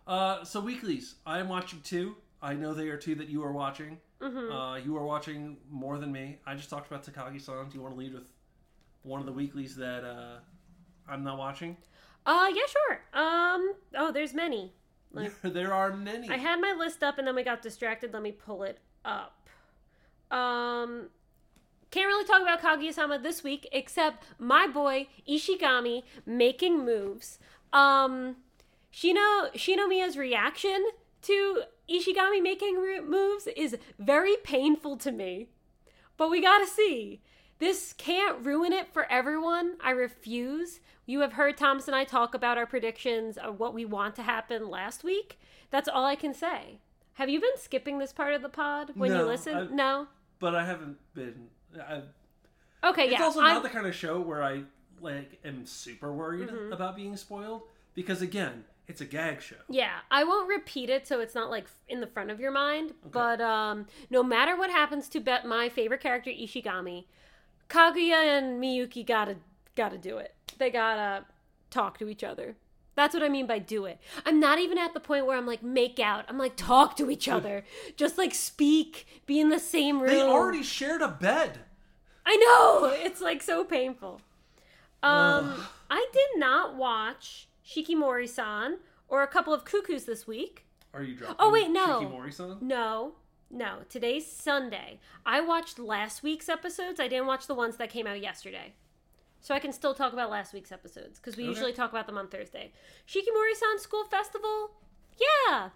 [0.07, 1.15] Uh, so, weeklies.
[1.25, 2.15] I am watching two.
[2.41, 3.99] I know they are two that you are watching.
[4.21, 4.51] Mm-hmm.
[4.51, 6.37] Uh, you are watching more than me.
[6.45, 7.67] I just talked about Takagi san.
[7.67, 8.27] Do you want to lead with
[9.03, 10.39] one of the weeklies that uh,
[11.09, 11.75] I'm not watching?
[12.25, 13.01] Uh, yeah, sure.
[13.13, 14.73] Um, oh, there's many.
[15.11, 16.29] Like, there are many.
[16.29, 18.13] I had my list up and then we got distracted.
[18.13, 19.49] Let me pull it up.
[20.31, 21.09] Um,
[21.91, 27.39] can't really talk about Kaguya-sama this week, except my boy Ishigami making moves.
[27.73, 28.37] Um,
[28.93, 30.85] Shino Shinomiya's reaction
[31.23, 32.75] to Ishigami making
[33.07, 35.47] moves is very painful to me.
[36.17, 37.21] But we gotta see.
[37.59, 39.77] This can't ruin it for everyone.
[39.83, 40.79] I refuse.
[41.05, 44.23] You have heard Thomas and I talk about our predictions of what we want to
[44.23, 45.39] happen last week.
[45.71, 46.79] That's all I can say.
[47.13, 49.55] Have you been skipping this part of the pod when you listen?
[49.57, 50.07] I've- No.
[50.39, 51.49] but I haven't been.
[51.75, 52.01] I,
[52.83, 53.23] Okay, It's yeah.
[53.23, 54.63] also I'm- not the kind of show where I
[55.01, 56.71] like am super worried Mhm.
[56.71, 57.63] about being spoiled
[57.93, 59.57] because again, it's a gag show.
[59.67, 62.93] Yeah, I won't repeat it so it's not like in the front of your mind.
[63.11, 67.05] But um, no matter what happens to bet my favorite character Ishigami,
[67.69, 69.37] Kaguya and Miyuki gotta
[69.75, 70.33] gotta do it.
[70.57, 71.25] They gotta
[71.69, 72.55] talk to each other.
[72.97, 73.99] That's what I mean by do it.
[74.25, 76.25] I'm not even at the point where I'm like make out.
[76.27, 77.63] I'm like talk to each other.
[77.95, 80.09] Just like speak, be in the same room.
[80.09, 81.59] They already shared a bed.
[82.25, 82.91] I know.
[83.05, 84.19] It's like so painful.
[85.03, 85.59] Um, Ugh.
[85.91, 90.65] I did not watch Shikimori-san or a couple of cuckoos this week.
[90.91, 91.35] Are you dropping?
[91.37, 92.01] Oh, wait, no.
[92.01, 92.57] Shikimori-san?
[92.61, 93.13] No,
[93.51, 93.81] no.
[93.89, 94.99] Today's Sunday.
[95.23, 96.99] I watched last week's episodes.
[96.99, 98.73] I didn't watch the ones that came out yesterday.
[99.47, 101.49] So I can still talk about last week's episodes because we Okay.
[101.51, 102.73] usually talk about them on Thursday.
[103.07, 104.71] Shikimori-san School Festival.
[105.17, 105.69] Yeah.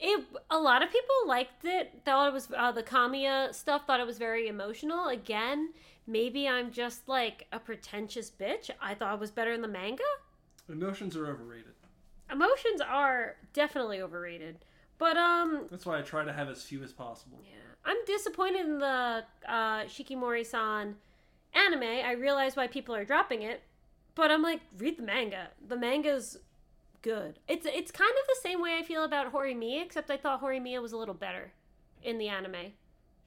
[0.00, 2.00] It a lot of people liked it.
[2.06, 3.86] Thought it was uh, the Kamiya stuff.
[3.86, 5.08] Thought it was very emotional.
[5.08, 5.74] Again,
[6.06, 8.70] maybe I'm just like a pretentious bitch.
[8.80, 10.02] I thought it was better in the manga.
[10.70, 11.74] Emotions are overrated.
[12.32, 14.64] Emotions are definitely overrated.
[14.96, 17.38] But um, That's why I try to have as few as possible.
[17.44, 20.96] yeah, I'm disappointed in the uh, Shikimori-san
[21.58, 22.04] anime.
[22.04, 23.62] I realize why people are dropping it,
[24.14, 25.48] but I'm like, read the manga.
[25.66, 26.38] The manga's
[27.02, 27.38] good.
[27.48, 30.40] It's it's kind of the same way I feel about Hori Horimiya, except I thought
[30.40, 31.52] Hori Horimiya was a little better
[32.02, 32.72] in the anime.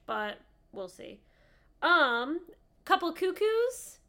[0.05, 0.39] But
[0.71, 1.21] we'll see.
[1.81, 2.41] Um,
[2.85, 3.99] couple cuckoos.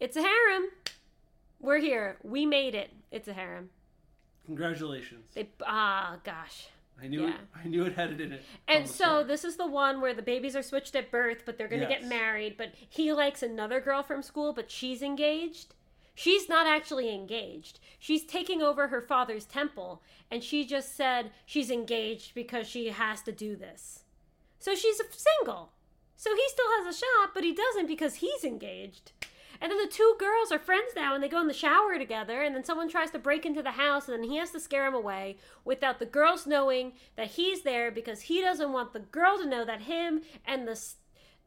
[0.00, 0.64] It's a harem.
[1.60, 2.18] We're here.
[2.22, 2.90] We made it.
[3.10, 3.70] It's a harem.
[4.46, 5.30] Congratulations.
[5.34, 6.68] They ah gosh.
[7.02, 7.34] I knew yeah.
[7.34, 7.40] it.
[7.54, 8.42] I knew it had it in it.
[8.68, 9.28] And so start.
[9.28, 12.04] this is the one where the babies are switched at birth, but they're gonna get
[12.04, 12.56] married.
[12.56, 15.74] But he likes another girl from school, but she's engaged.
[16.14, 17.78] She's not actually engaged.
[17.98, 23.20] She's taking over her father's temple, and she just said she's engaged because she has
[23.22, 24.04] to do this.
[24.58, 25.72] So she's single.
[26.16, 29.12] So he still has a shot, but he doesn't because he's engaged.
[29.60, 32.42] And then the two girls are friends now and they go in the shower together
[32.42, 34.86] and then someone tries to break into the house and then he has to scare
[34.86, 39.38] him away without the girls knowing that he's there because he doesn't want the girl
[39.38, 40.80] to know that him and the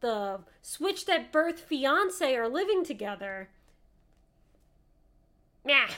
[0.02, 3.50] the switched at birth fiance are living together.
[5.66, 5.90] Yeah.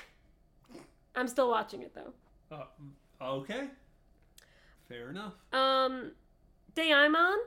[1.15, 2.13] I'm still watching it though.
[2.51, 2.65] Uh,
[3.21, 3.67] okay.
[4.87, 5.33] Fair enough.
[5.53, 6.13] Um
[6.75, 7.37] Deaimon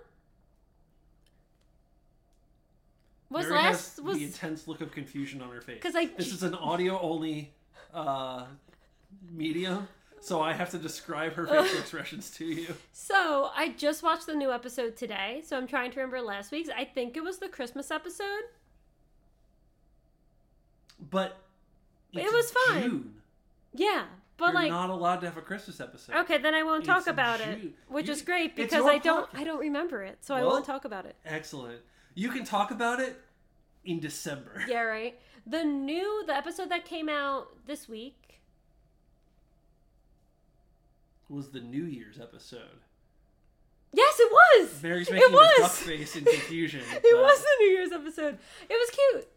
[3.34, 5.74] was Mary last has was the intense look of confusion on her face.
[5.82, 7.52] Because I- this is an audio only
[7.92, 8.46] uh,
[9.30, 9.88] medium,
[10.20, 12.74] so I have to describe her facial expressions to you.
[12.92, 16.70] So I just watched the new episode today, so I'm trying to remember last week's.
[16.70, 18.44] I think it was the Christmas episode.
[21.10, 21.36] But
[22.12, 22.82] It was fine.
[22.82, 23.14] June.
[23.74, 24.04] Yeah,
[24.36, 26.14] but You're like not allowed to have a Christmas episode.
[26.16, 29.30] okay, then I won't talk It's about it, which You- is great because I don't
[29.32, 29.38] podcast.
[29.40, 31.16] I don't remember it, so I won't talk about it.
[31.24, 31.80] Excellent.
[32.14, 33.20] You can talk about it
[33.84, 34.64] in December.
[34.68, 35.18] Yeah, right.
[35.46, 38.40] The new the episode that came out this week.
[41.28, 42.80] Was the New Year's episode.
[43.92, 44.82] Yes, it was.
[44.82, 45.58] Mary's making the was.
[45.58, 46.80] duck face in confusion.
[46.90, 48.38] it but was the New Year's episode.
[48.68, 49.28] It was cute.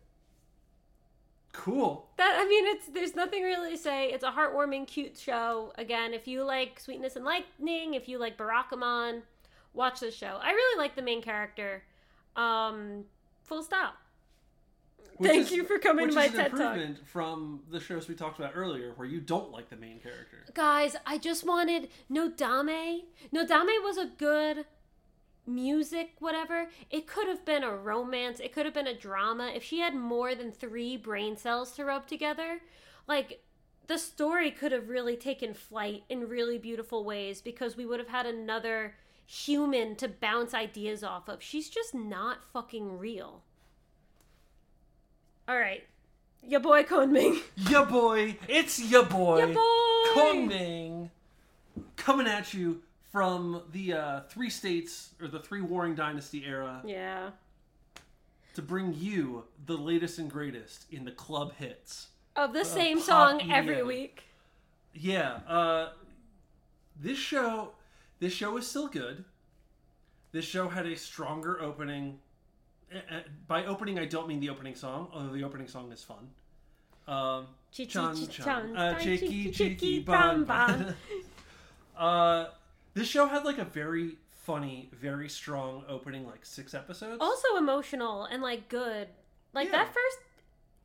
[1.54, 2.08] Cool.
[2.18, 4.12] That I mean, it's there's nothing really to say.
[4.12, 5.74] It's a heartwarming, cute show.
[5.78, 9.22] Again, if you like Sweetness and Lightning, if you like Barakamon,
[9.74, 10.40] watch this show.
[10.42, 11.84] I really like the main character.
[12.38, 13.06] Um,
[13.44, 13.96] full stop.
[15.18, 16.60] Which Thank is- you for coming which to my is an TED Talk.
[16.60, 20.46] improvement from the shows we talked about earlier, where you don't like the main character.
[20.54, 23.02] Guys, I just wanted Nodame.
[23.34, 24.66] Nodame was a good
[25.48, 26.68] music, whatever.
[26.92, 28.40] It could have been a romance.
[28.40, 29.48] It could have been a drama.
[29.56, 32.60] If she had more than three brain cells to rub together,
[33.08, 33.42] like
[33.88, 38.10] the story could have really taken flight in really beautiful ways because we would have
[38.10, 38.96] had another
[39.28, 41.44] human to bounce ideas off of.
[41.44, 43.44] She's just not fucking real.
[45.48, 45.84] All right.
[46.42, 47.40] Your boy Kongming.
[47.70, 50.22] Ya boy, it's ya boy, Your boy.
[50.22, 51.10] Kongming,
[51.98, 57.32] coming at you from the uh, three states or the three warring dynasty era Yeah.
[58.54, 62.08] to bring you the latest and greatest in the club hits.
[62.36, 63.06] of the same pop
[63.42, 64.24] song every week.
[64.94, 65.90] Yeah, uh,
[67.00, 67.72] this show,
[68.20, 69.24] this show is still good.
[70.32, 72.20] This show had a stronger opening.
[72.94, 76.04] Uh, uh, By opening, I don't mean the opening song, although the opening song is
[76.04, 76.30] fun.
[77.08, 80.94] Um, Chi- chi- Chan chi- Chan, chan, uh, cheeky cheeky bon bon.
[81.98, 82.48] uh,
[82.94, 87.18] this show had like a very funny, very strong opening, like six episodes.
[87.22, 89.08] Also emotional and like good.
[89.54, 89.84] Like Yeah.
[89.84, 90.18] that first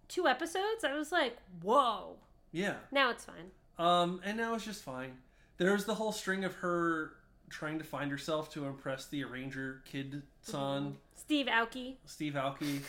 [0.08, 2.16] two episodes, I was like, whoa.
[2.52, 2.76] Yeah.
[2.90, 3.50] Now it's fine.
[3.78, 5.18] Um, and now it's just fine.
[5.56, 7.14] There's the whole string of her
[7.52, 11.94] trying to find herself to impress the arranger kid son, Steve Aoki.
[12.04, 12.80] Steve Aoki.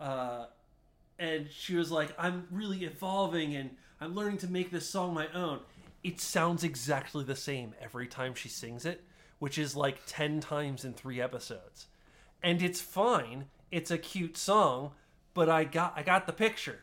[0.00, 0.46] uh,
[1.18, 5.28] and she was like, "I'm really evolving and I'm learning to make this song my
[5.34, 5.60] own."
[6.02, 9.02] It sounds exactly the same every time she sings it,
[9.38, 11.86] which is like ten times in three episodes,
[12.42, 13.46] and it's fine.
[13.70, 14.92] It's a cute song,
[15.34, 16.80] but I got I got the picture.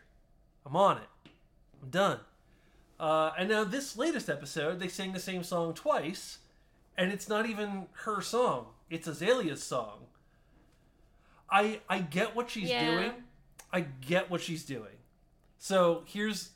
[0.65, 1.31] I'm on it.
[1.81, 2.19] I'm done.
[2.99, 6.37] Uh, and now this latest episode, they sing the same song twice,
[6.97, 8.67] and it's not even her song.
[8.89, 10.07] It's Azalea's song.
[11.49, 12.85] I I get what she's Yeah.
[12.91, 13.11] doing.
[13.71, 14.97] I get what she's doing.
[15.57, 16.51] So here's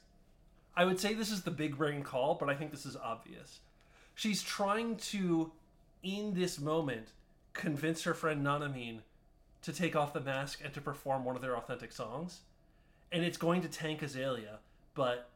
[0.78, 3.60] I would say this is the big brain call, but I think this is obvious.
[4.14, 5.52] She's trying to,
[6.04, 7.10] in this moment,
[7.54, 9.00] convince her friend Nanamine
[9.62, 12.42] to take off the mask and to perform one of their authentic songs.
[13.12, 14.60] And it's going to tank Azalea,
[14.96, 15.30] but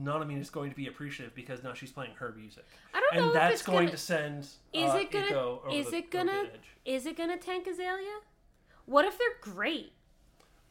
[0.00, 2.64] Nanamine is going to be appreciative because now she's playing her music.
[2.92, 4.38] I don't know And if that's it's going gonna- to send
[4.72, 5.58] Is uh, it gonna?
[5.72, 6.44] Is the- it gonna?
[6.84, 8.18] Is it gonna tank Azalea?
[8.86, 9.92] What if they're great?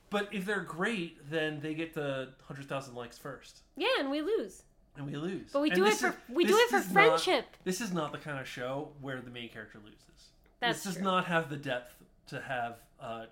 [0.10, 3.62] But if they're great, then they get the 100,000 likes first.
[3.76, 4.64] Yeah, and we lose.
[4.96, 5.50] and we lose.
[5.52, 7.46] But we And do it for is- we do it for is not- friendship.
[7.64, 10.30] this is not the kind of show where the main character loses.
[10.60, 11.96] That's this does not have the depth
[12.28, 13.26] to have uh,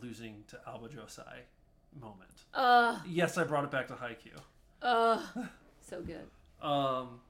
[0.00, 1.40] losing to Aoba Johsai
[2.00, 2.30] moment.
[2.54, 4.40] Ugh, Yes, I brought it back to Haikyuu.
[4.82, 5.20] Ugh,
[5.80, 6.26] so good.
[6.66, 7.20] Um,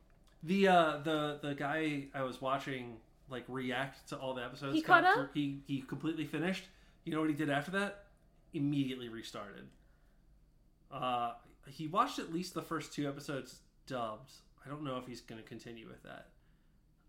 [0.42, 2.96] the uh, the the guy I was watching
[3.30, 4.74] like react to all the episodes.
[4.74, 5.30] He caught up?
[5.34, 6.64] he he completely finished.
[7.04, 8.04] You know what he did after that?
[8.52, 9.66] Immediately restarted.
[10.90, 11.32] Uh,
[11.66, 14.32] he watched at least the first two episodes dubbed.
[14.64, 16.28] I don't know if he's going to continue with that.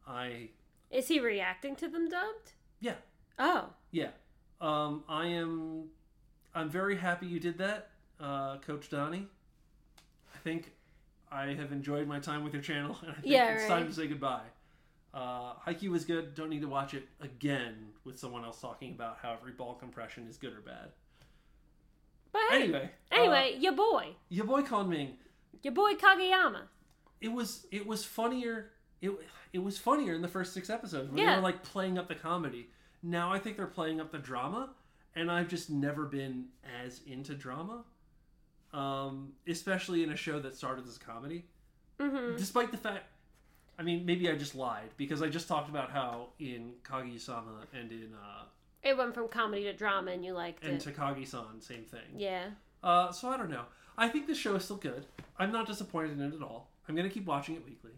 [0.07, 0.49] I
[0.91, 2.53] Is he reacting to them dubbed?
[2.81, 2.95] yeah
[3.39, 4.09] Oh, yeah.
[4.59, 5.85] Um, I am.
[6.53, 9.27] I'm very happy you did that, uh, Coach Donnie.
[10.49, 10.71] I think
[11.31, 13.69] I have enjoyed my time with your channel, and I think Yeah, it's right.
[13.79, 14.41] time to say goodbye.
[15.13, 16.35] Uh, Haikyuu was good.
[16.35, 20.27] Don't need to watch it again with someone else talking about how every ball compression
[20.27, 20.89] is good or bad.
[22.31, 25.13] but hey, Anyway, anyway, uh, your boy, your boy Kongming.
[25.63, 26.61] your boy Kageyama.
[27.21, 28.71] It was it was funnier.
[29.01, 29.11] It
[29.51, 32.15] it was funnier in the first six episodes when they were like playing up the
[32.15, 32.69] comedy.
[33.01, 34.69] Now I think they're playing up the drama,
[35.15, 36.45] and I've just never been
[36.83, 37.83] as into drama,
[38.73, 41.45] um, especially in a show that started as a comedy.
[41.99, 42.37] Mm-hmm.
[42.37, 43.05] Despite the fact,
[43.77, 47.91] I mean, maybe I just lied because I just talked about how in Kaguya-sama and
[47.91, 48.43] in uh,
[48.83, 50.83] It went from comedy to drama, and you liked and it.
[50.95, 52.01] Takagi-san, same thing.
[52.17, 52.45] yeah.
[52.81, 53.65] Uh, so I don't know.
[53.97, 55.05] I think the show is still good.
[55.37, 56.69] I'm not disappointed in it at all.
[56.87, 57.91] I'm gonna keep watching it weekly.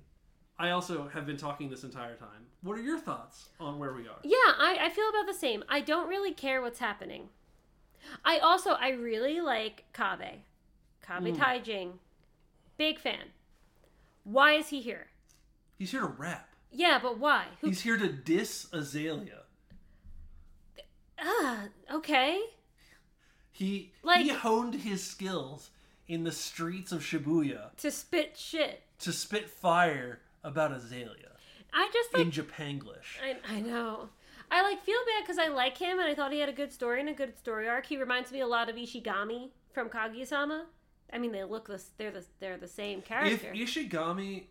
[0.58, 2.48] I also have been talking this entire time.
[2.62, 4.20] What are your thoughts on where we are?
[4.24, 5.64] Yeah, I, I feel about the same.
[5.70, 7.30] I don't really care what's happening.
[8.26, 10.40] I also I really like Kabe.
[11.06, 11.38] Kabe Mm.
[11.38, 11.92] Taijin.
[12.78, 13.32] Big fan.
[14.24, 15.08] Why is he here?
[15.78, 16.50] He's here to rap.
[16.72, 17.48] Yeah, but why?
[17.62, 19.44] Who He's here to diss Azalea.
[21.20, 22.42] Ah, okay.
[23.52, 25.70] He Like- he honed his skills
[26.08, 28.84] in the streets of Shibuya To spit shit.
[29.00, 31.38] to spit fire about Azalea
[31.74, 33.20] I just like in Japanglish.
[33.24, 34.10] I, I know.
[34.50, 36.74] I like feel bad because I like him and I thought he had a good
[36.74, 37.86] story and a good story arc.
[37.86, 40.66] He reminds me a lot of Ishigami from Kaguya-sama.
[41.14, 43.52] I mean, they look the they're the they're the same character.
[43.54, 43.54] If.
[43.54, 44.44] Ishigami,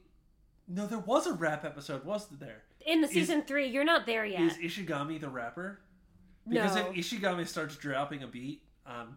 [0.68, 2.62] no, there was a rap episode, wasn't there?
[2.86, 4.42] In the season three, you're not there yet.
[4.42, 5.80] Is Ishigami the rapper?
[6.48, 6.90] Because no.
[6.90, 9.16] if Ishigami starts dropping a beat, I'm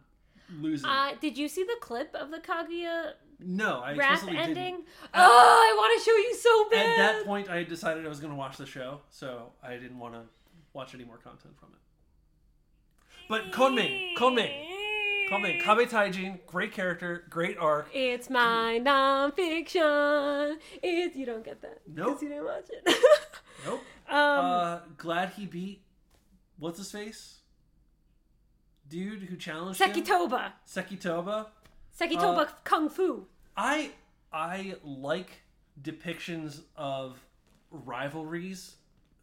[0.52, 0.90] losing.
[0.90, 4.54] Uh, did you see the clip of the Kaguya no, I rap ending?
[4.54, 4.86] didn't.
[5.14, 6.90] oh, I want to show you so bad.
[6.90, 9.74] At that point, I had decided I was going to watch the show, so I
[9.74, 10.22] didn't want to
[10.74, 11.80] watch any more content from it.
[13.30, 14.68] But Kongming, Kongming,
[15.30, 17.88] Kongming, Kabe Taijin, great character, great arc.
[17.94, 20.58] It's my nonfiction.
[20.82, 21.82] It's you don't get that.
[21.86, 22.22] 'cause Nope.
[22.22, 22.84] you didn't watch it.
[23.66, 23.82] Nope.
[24.10, 25.82] um, Uh, glad he beat
[26.60, 27.40] what's his face,
[28.90, 30.52] dude who challenged him, Sekitoba.
[30.68, 31.48] Sekitoba.
[31.98, 33.28] Sekitoba Uh, Kung Fu.
[33.56, 33.92] I
[34.34, 35.44] I like
[35.82, 37.24] depictions of
[37.72, 38.76] rivalries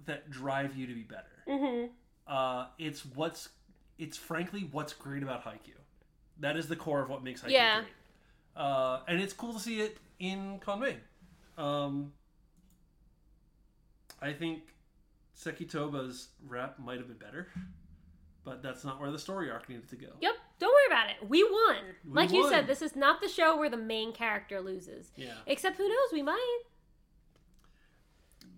[0.06, 1.44] that drive you to be better.
[1.48, 1.86] Mm-hmm.
[2.26, 3.50] Uh, it's what's
[3.98, 5.74] it's frankly what's great about Haikyuu.
[6.40, 7.80] That is the core of what makes Haikyuu Yeah.
[7.82, 7.92] great.
[8.56, 10.96] Uh, and it's cool to see it in Konmei.
[11.56, 12.12] Um,
[14.20, 14.62] I think
[15.36, 17.48] Sekitoba's rap might have been better,
[18.44, 20.08] but that's not where the story arc needed to go.
[20.20, 20.34] Yep.
[20.58, 21.28] Don't worry about it.
[21.28, 21.76] We won.
[22.04, 25.10] We like you said, this is not the show where the main character loses.
[25.16, 26.12] Yeah, Except who knows?
[26.12, 26.62] We might.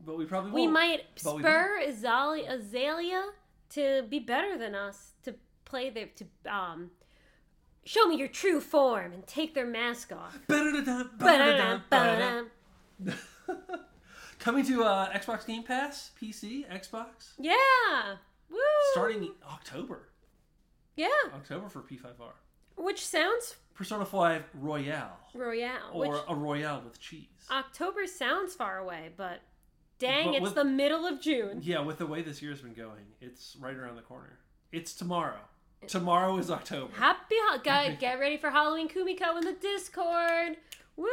[0.05, 0.73] but we probably We won't.
[0.73, 3.25] might But we spur Azali- Azalea
[3.71, 6.91] to be better than us to play the to um
[7.85, 10.39] show me your true form and take their mask off.
[14.39, 17.55] Coming to uh, Xbox Game Pass, PC, Xbox, Yeah.
[18.51, 18.59] Woo.
[18.93, 20.09] starting October.
[20.97, 22.33] Yeah, October for P5R.
[22.77, 25.17] which sounds Persona 5 Royale.
[25.35, 25.91] royale.
[25.93, 27.29] Or which a Royale with cheese.
[27.51, 29.41] October sounds far away, but
[29.99, 31.61] dang, But it's with- the middle of June.
[31.63, 34.39] Yeah, with the way this year's been going, it's right around the corner.
[34.73, 35.39] It's tomorrow.
[35.89, 36.93] Tomorrow is October.
[36.97, 40.57] Happy ho- get, get ready for Halloween Kumiko in the Discord.
[40.97, 41.07] Woo!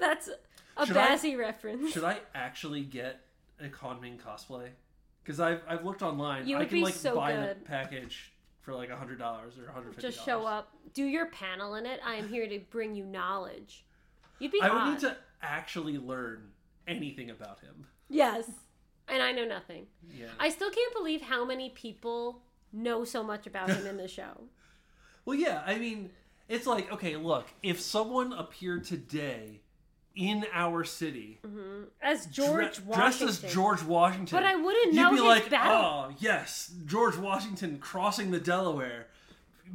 [0.00, 0.28] That's
[0.76, 1.92] a Should I- Bazzy reference.
[1.92, 3.20] Should I actually get
[3.60, 4.68] a Kongming cosplay?
[5.22, 6.46] Because I've, I've looked online.
[6.48, 7.64] You I would can be like so buy the good.
[7.66, 8.32] package
[8.62, 9.98] for like $100 or $150.
[10.00, 12.00] Just show up, do your panel in it.
[12.04, 13.84] I am here to bring you knowledge.
[14.38, 16.48] You'd be I would need to actually learn
[16.88, 17.86] anything about him.
[18.08, 18.50] Yes,
[19.06, 19.86] and I know nothing.
[20.12, 20.26] Yeah.
[20.38, 22.42] I still can't believe how many people
[22.72, 24.42] know so much about him in the show.
[25.24, 26.10] Well, yeah, I mean,
[26.48, 29.60] it's like, okay, look, if someone appeared today
[30.16, 31.84] in our city, mm-hmm.
[32.02, 33.28] As dre- George dressed Washington.
[33.28, 35.76] as George Washington, But I wouldn't you'd know be his like, battle-
[36.10, 39.06] oh, yes, George Washington crossing the Delaware,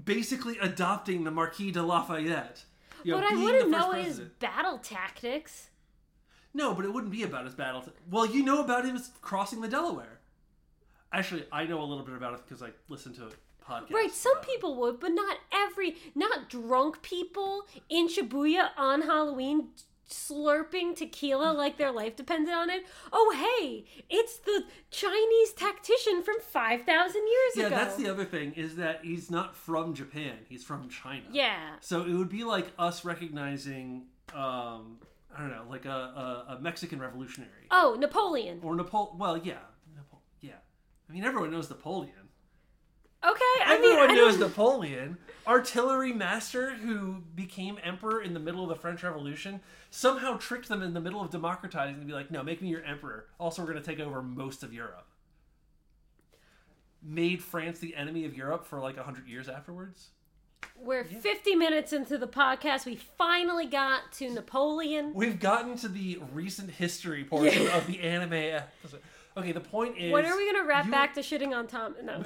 [0.04, 2.66] basically adopting the Marquis de Lafayette.
[3.04, 5.70] You know, but I wouldn't know his battle tactics.
[6.56, 7.82] No, but it wouldn't be about his battle.
[7.82, 10.15] T- well, you know about him crossing the Delaware.
[11.16, 13.30] Actually, I know a little bit about it because I listen to
[13.68, 13.92] podcasts.
[13.92, 14.44] Right, some it.
[14.48, 19.70] people would, but not every, not drunk people in Shibuya on Halloween
[20.10, 22.86] slurping tequila like their life depended on it.
[23.12, 27.76] Oh, hey, it's the Chinese tactician from 5,000 years Yeah, ago.
[27.76, 30.34] Yeah, that's the other thing is that he's not from Japan.
[30.48, 31.24] He's from China.
[31.32, 31.76] Yeah.
[31.82, 34.04] So it would be like us recognizing,
[34.34, 35.00] um,
[35.36, 38.60] I don't know, like a, a, a Mexican revolutionary Oh, Napoleon.
[38.62, 39.18] or Napoleon.
[39.18, 39.56] Well, yeah.
[41.10, 42.14] I mean, everyone knows Napoleon.
[43.24, 48.62] Okay, I mean, Everyone I knows Napoleon, artillery master who became emperor in the middle
[48.64, 49.62] of the French Revolution.
[49.90, 52.84] Somehow tricked them in the middle of democratizing to be like, no, make me your
[52.84, 53.26] emperor.
[53.40, 55.08] Also, we're going to take over most of Europe.
[57.02, 60.10] Made France the enemy of Europe for like hundred years afterwards.
[60.80, 62.86] we're 50 minutes into the podcast.
[62.86, 65.14] We finally got to Napoleon.
[65.14, 69.02] We've gotten to the recent history portion of the anime episode.
[69.38, 70.12] Okay, the point is.
[70.12, 71.96] When are we going to wrap you- back to shitting on Tom?
[72.04, 72.24] No.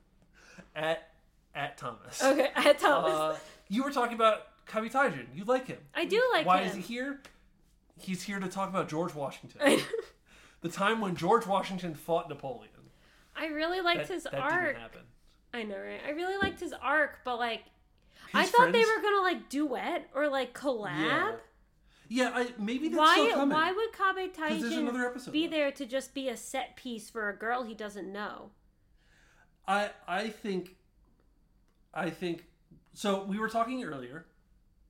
[0.74, 1.10] at
[1.54, 2.22] at Thomas?
[2.22, 3.12] Okay, at had Thomas.
[3.12, 3.36] Uh,
[3.68, 5.26] you were talking about Kabe Taijin.
[5.34, 5.78] You like him.
[5.94, 6.64] I do like Why him.
[6.64, 7.20] Why is he here?
[7.98, 9.80] He's here to talk about George Washington.
[10.60, 12.70] the time when George Washington fought Napoleon.
[13.36, 15.02] I really liked That, his that happen.
[15.52, 16.00] I know, right?
[16.06, 17.64] I really liked his arc, but like,
[18.34, 21.00] I His thought they were gonna like duet or like collab.
[21.00, 21.32] Yeah.
[22.08, 23.14] Yeah, I, maybe that's Why?
[23.14, 23.56] still coming.
[23.56, 27.64] Why would Kabe Taijin be there to just be a set piece for a girl
[27.64, 28.50] he doesn't know?
[29.66, 30.76] I I think
[31.92, 32.44] I think
[32.94, 34.26] so we were talking earlier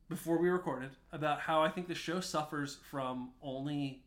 [0.09, 4.05] before we recorded about how I think the show suffers from only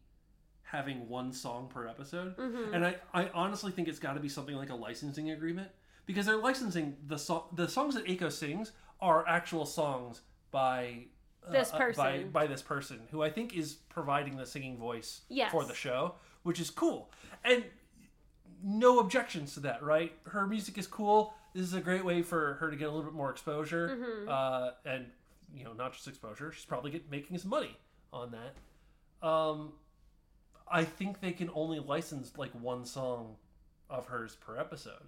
[0.63, 2.37] having one song per episode.
[2.37, 2.73] Mm-hmm.
[2.73, 5.69] And I, I honestly think it's got to be something like a licensing agreement
[6.05, 11.05] because they're licensing the song the songs that Aiko sings are actual songs by
[11.51, 12.29] This uh, by, person.
[12.31, 15.51] by this person who I think is providing the singing voice Yes.
[15.51, 17.11] for the show, which is cool.
[17.43, 17.63] And
[18.63, 20.13] no objections to that, right?
[20.25, 21.33] Her music is cool.
[21.53, 24.29] This is a great way for her to get a little bit more exposure, Mm-hmm.
[24.29, 25.05] uh, and
[25.55, 26.51] you know, not just exposure.
[26.51, 27.75] She's probably get, making some money
[28.13, 29.27] on that.
[29.27, 29.73] Um,
[30.71, 33.35] I think they can only license like one song
[33.89, 35.01] of hers per episode,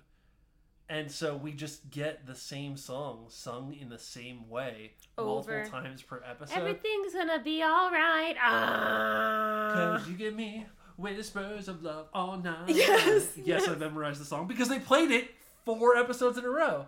[0.92, 5.30] and so we just get the same song sung in the same way Over.
[5.30, 6.58] multiple times per episode.
[6.58, 8.36] Everything's gonna be all right.
[8.42, 9.72] Ah.
[9.74, 10.66] Cause you give me
[10.98, 12.68] whispers of love all night.
[12.76, 13.68] Yes, yes, yes.
[13.70, 15.32] I memorized the song because they played it
[15.64, 16.88] four episodes in a row.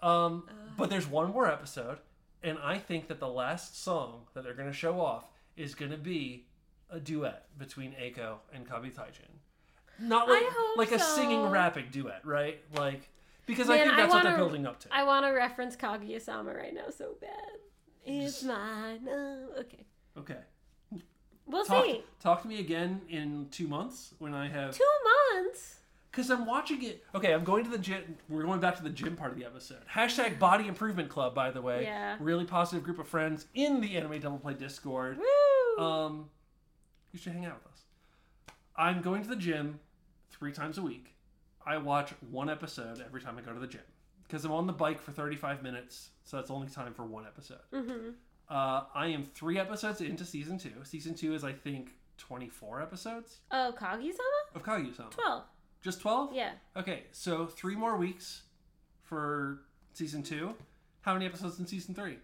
[0.00, 0.44] Um,
[0.78, 1.98] but there's one more episode,
[2.42, 5.24] and I think that the last song that they're going to show off
[5.56, 6.46] is going to be
[6.88, 9.36] a duet between Aiko and Kabe Taijin.
[9.98, 11.16] Not like I hope like a so.
[11.16, 12.60] singing rapping duet, right?
[12.76, 13.10] Like
[13.48, 14.88] because I Man, think I that's what they're wanna- building up to.
[14.92, 17.58] I want to reference Kaguya-sama right now so bad.
[18.04, 19.08] It's mine.
[19.10, 19.84] Oh, okay,
[20.16, 20.38] okay.
[21.46, 22.04] we'll Talk, see.
[22.20, 24.84] talk to me again in two months when I have Two
[25.34, 25.74] months.
[26.10, 27.04] Because I'm watching it.
[27.14, 28.16] Okay, I'm going to the gym.
[28.30, 29.82] We're going back to the gym part of the episode.
[29.92, 31.82] Hashtag Body Improvement Club, by the way.
[31.82, 32.16] Yeah.
[32.18, 35.18] Really positive group of friends in the Anime Double Play Discord.
[35.18, 35.84] Woo!
[35.84, 36.30] Um,
[37.12, 37.82] you should hang out with us.
[38.74, 39.80] I'm going to the gym
[40.30, 41.14] three times a week.
[41.68, 43.82] I watch one episode every time I go to the gym
[44.26, 47.58] because I'm on the bike for 35 minutes, so that's only time for one episode.
[47.72, 48.10] mm-hmm.
[48.50, 50.72] Uh, I am three episodes into season two.
[50.84, 54.54] Season two is, I think, 24 episodes Oh, Kaguya-sama?
[54.54, 55.10] of Kaguya-sama.
[55.10, 55.42] Twelve.
[55.82, 56.32] Just 12?
[56.34, 56.52] Yeah.
[56.74, 58.42] Okay, so three more weeks
[59.04, 59.60] for
[59.92, 60.54] season two.
[61.02, 62.16] How many episodes in season three?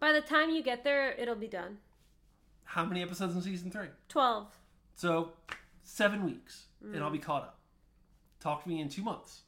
[0.00, 1.76] By the time you get there, it'll be done.
[2.64, 3.88] How many episodes in season three?
[4.08, 4.46] Twelve.
[4.94, 5.32] So
[5.82, 7.57] seven weeks, and I'll be caught up.
[8.48, 9.42] Talk to me in two months.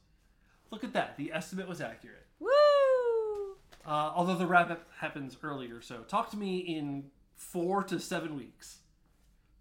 [0.69, 1.17] Look at that.
[1.17, 2.27] The estimate was accurate.
[2.39, 2.49] Woo!
[3.83, 8.35] Uh, although the wrap up happens earlier, so talk to me in four to seven
[8.35, 8.77] weeks.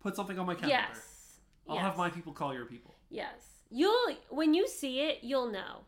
[0.00, 0.76] Put something on my calendar.
[0.92, 1.38] Yes.
[1.66, 1.84] I'll yes.
[1.84, 2.96] have my people call your people.
[3.08, 3.62] Yes.
[3.70, 5.84] You'll when you see it, you'll know.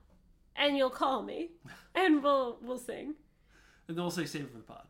[0.56, 1.50] And you'll call me.
[1.94, 3.16] And we'll we'll sing.
[3.86, 4.86] And then we'll say save it for the pod.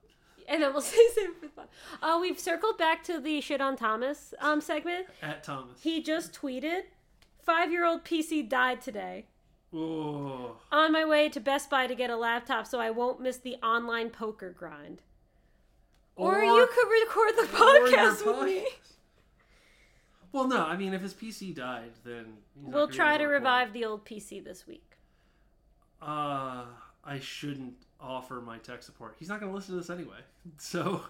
[0.48, 1.66] And then we'll say save for fun.
[2.00, 5.06] Uh, we've circled back to the shit on Thomas um segment.
[5.20, 5.82] At Thomas.
[5.82, 6.82] He just tweeted,
[7.45, 9.26] five year old PC died today.
[9.74, 10.57] Oh.
[10.70, 13.57] On my way to Best Buy to get a laptop so I won't miss the
[13.57, 15.03] online poker grind.
[16.14, 18.66] Or, you could record the podcast with me.
[20.30, 20.64] Well, no.
[20.64, 24.66] I mean, if his PC died, then We'll try to revive the old PC this
[24.66, 24.97] week.
[26.01, 26.64] Uh,
[27.05, 29.16] I shouldn't offer my tech support.
[29.18, 30.18] He's not going to listen to this anyway.
[30.59, 31.03] So,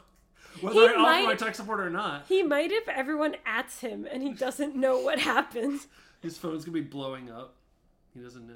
[0.61, 4.07] whether He I offer my tech support or not, He might if everyone ats him
[4.11, 5.81] and he doesn't know what happened.
[6.23, 7.55] His phone's going to be blowing up.
[8.15, 8.55] He doesn't know.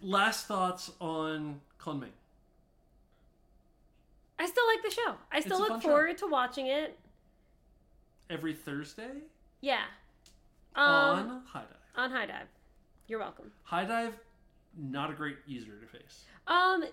[0.00, 2.08] Last thoughts on Kongming.
[4.38, 5.14] I still like the show.
[5.30, 5.88] I still It's a fun look show.
[5.88, 6.98] forward to watching it.
[8.28, 9.10] Every Thursday
[9.60, 9.84] Yeah.
[10.74, 11.76] Um, on HIDIVE.
[11.96, 12.46] on HIDIVE.
[13.06, 13.52] You're welcome.
[13.64, 14.14] HIDIVE,
[14.76, 16.22] not a great user interface.
[16.48, 16.84] Um,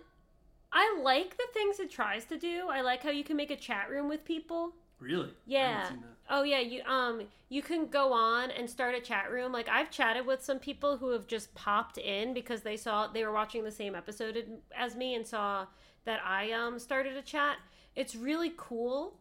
[0.72, 2.68] I like the things it tries to do.
[2.70, 4.74] I like how you can make a chat room with people.
[5.00, 5.30] Really?
[5.30, 5.80] I Yeah.
[5.82, 6.18] haven't seen that.
[6.30, 9.52] Oh yeah, you um you can go on and start a chat room.
[9.52, 13.26] Like I've chatted with some people who have just popped in because they saw they
[13.26, 15.66] were watching the same episode as me and saw
[16.06, 17.58] that I um started a chat.
[17.96, 19.16] It's really cool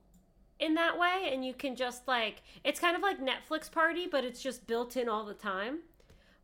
[0.61, 4.25] in that way and you can just like it's kind of like Netflix party but
[4.25, 5.79] it's just built in all the time.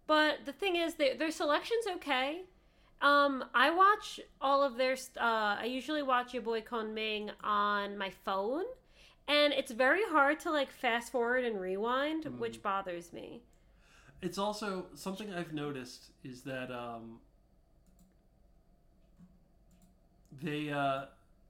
[0.06, 2.44] But the thing is their their selection's okay.
[3.00, 4.94] Um, I watch all of their.
[5.20, 8.64] Uh, I usually watch your boy Kongming on my phone,
[9.28, 13.42] and it's very hard to like fast forward and rewind, which bothers me.
[14.22, 17.18] It's also something I've noticed is that um,
[20.42, 20.70] they.
[20.70, 21.06] Uh,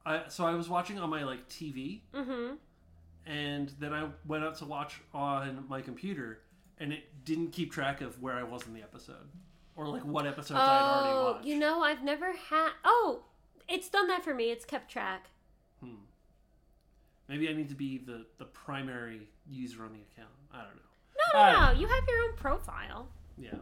[0.06, 2.54] I so I was watching on my like TV, Mm-hmm.
[3.26, 6.40] and then I went out to watch on my computer,
[6.78, 9.28] and it didn't keep track of where I was in the episode,
[9.76, 11.46] or like what episodes I had already Oh, watched.
[11.46, 12.70] you know, I've never had.
[12.84, 13.22] Oh,
[13.68, 14.50] it's done that for me.
[14.50, 15.30] It's kept track.
[17.28, 20.32] Maybe I need to be the the primary user on the account.
[20.52, 20.80] I don't know.
[21.34, 21.80] No, no, no.
[21.80, 23.08] You have your own profile.
[23.38, 23.54] Yeah.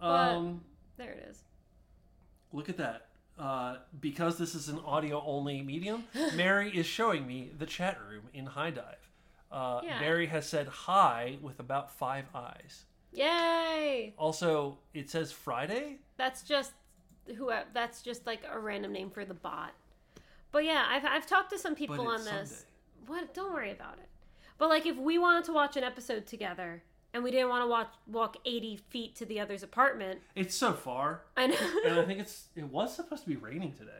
[0.00, 0.64] But- Um.
[0.96, 1.42] There it is.
[2.52, 3.08] Look at that.
[3.36, 6.04] Uh, because this is an audio only medium,
[6.36, 9.10] Mary is showing me the chat room in HIDIVE.
[9.50, 9.98] Uh, Yeah.
[10.00, 12.84] Mary has said hi with about five eyes.
[13.12, 14.14] Yay!
[14.16, 15.98] Also, it says Friday.
[16.16, 16.72] That's just
[17.36, 17.50] who.
[17.72, 19.72] That's just like a random name for the bot.
[20.52, 22.64] But yeah, I've I've talked to some people on it's this.
[23.06, 23.34] What?
[23.34, 24.08] Don't worry about it.
[24.58, 26.82] But like, if we wanted to watch an episode together
[27.12, 30.72] and we didn't want to watch walk eighty feet to the other's apartment, It's so
[30.72, 31.56] far, I know.
[31.86, 33.90] and I think it's it was supposed to be raining today.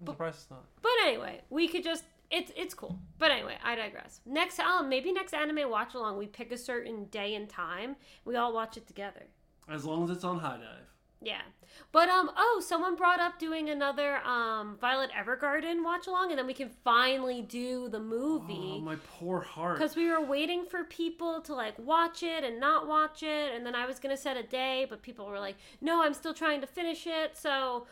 [0.00, 0.64] I'm surprised it's not.
[0.82, 2.04] but anyway, we could just.
[2.30, 2.98] It's it's cool.
[3.18, 4.20] But anyway, I digress.
[4.26, 7.96] Next, um, maybe next anime watch along, we pick a certain day and time.
[8.26, 9.22] We all watch it together.
[9.66, 10.84] As long as it's on HIDIVE.
[11.20, 11.42] Yeah.
[11.90, 16.46] But um oh, someone brought up doing another um Violet Evergarden watch along and then
[16.46, 18.74] we can finally do the movie.
[18.76, 19.78] Oh, my poor heart.
[19.78, 23.66] Cuz we were waiting for people to like watch it and not watch it and
[23.66, 26.34] then I was going to set a day but people were like, "No, I'm still
[26.34, 27.86] trying to finish it." So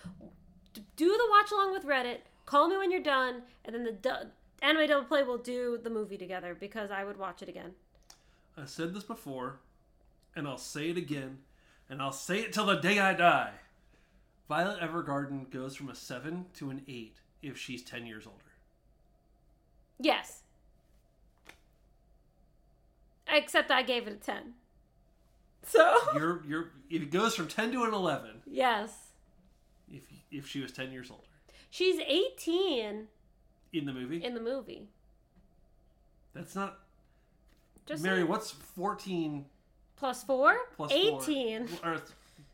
[0.96, 2.18] do the watch along with Reddit.
[2.44, 4.30] Call me when you're done and then the du-
[4.62, 7.74] Anime Double Play will do the movie together because I would watch it again.
[8.56, 9.60] I said this before,
[10.34, 11.38] and I'll say it again,
[11.88, 13.52] and I'll say it till the day I die.
[14.48, 18.38] Violet Evergarden goes from a 7 to an 8 if she's 10 years older.
[19.98, 20.42] Yes.
[23.28, 24.54] Except I gave it a 10.
[25.64, 28.92] So, You're you're it goes from 10 to an 11 yes.
[29.90, 31.24] if if she was 10 years older
[31.70, 33.08] She's 18
[33.72, 34.22] in the movie.
[34.22, 34.86] in the movie.
[36.34, 36.78] That's not
[37.84, 38.28] Just Mary, saying.
[38.28, 39.46] what's 14
[39.96, 40.56] plus 4?
[40.76, 41.66] plus 18.
[41.66, 41.92] 4?
[41.92, 42.02] Or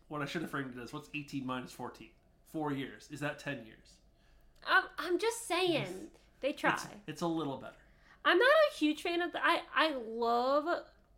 [0.09, 2.09] what I should have framed it as what's 18 minus 14?
[2.53, 3.09] 4 years.
[3.11, 3.97] Is that 10 years?
[4.67, 6.09] I'm, I'm just saying.
[6.41, 6.73] They try.
[6.73, 7.75] It's, it's a little better.
[8.25, 9.45] I'm not a huge fan of the.
[9.45, 10.67] I, I love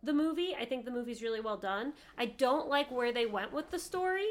[0.01, 0.55] the movie.
[0.59, 1.93] I think the movie's really well done.
[2.17, 4.27] I don't like where they went with the story,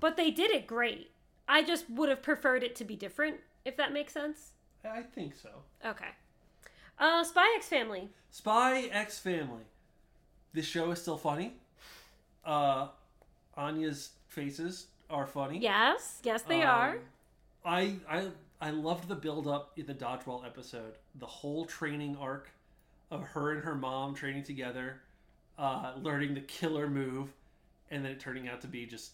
[0.00, 1.10] but they did it great.
[1.48, 4.52] I just would have preferred it to be different, if that makes sense.
[4.84, 5.50] I think so.
[5.84, 6.08] Okay.
[6.98, 8.08] Uh, Spy X Family.
[8.30, 9.64] Spy X Family.
[10.54, 11.52] This show is still funny.
[12.44, 12.88] Uh,
[13.56, 15.58] Anya's faces are funny.
[15.58, 16.98] Yes, yes, they Um, are.
[17.64, 18.28] I I
[18.60, 20.94] I loved the build up in the dodgeball episode.
[21.16, 22.50] The whole training arc
[23.10, 25.02] of her and her mom training together,
[25.58, 27.32] uh, learning the killer move,
[27.90, 29.12] and then it turning out to be just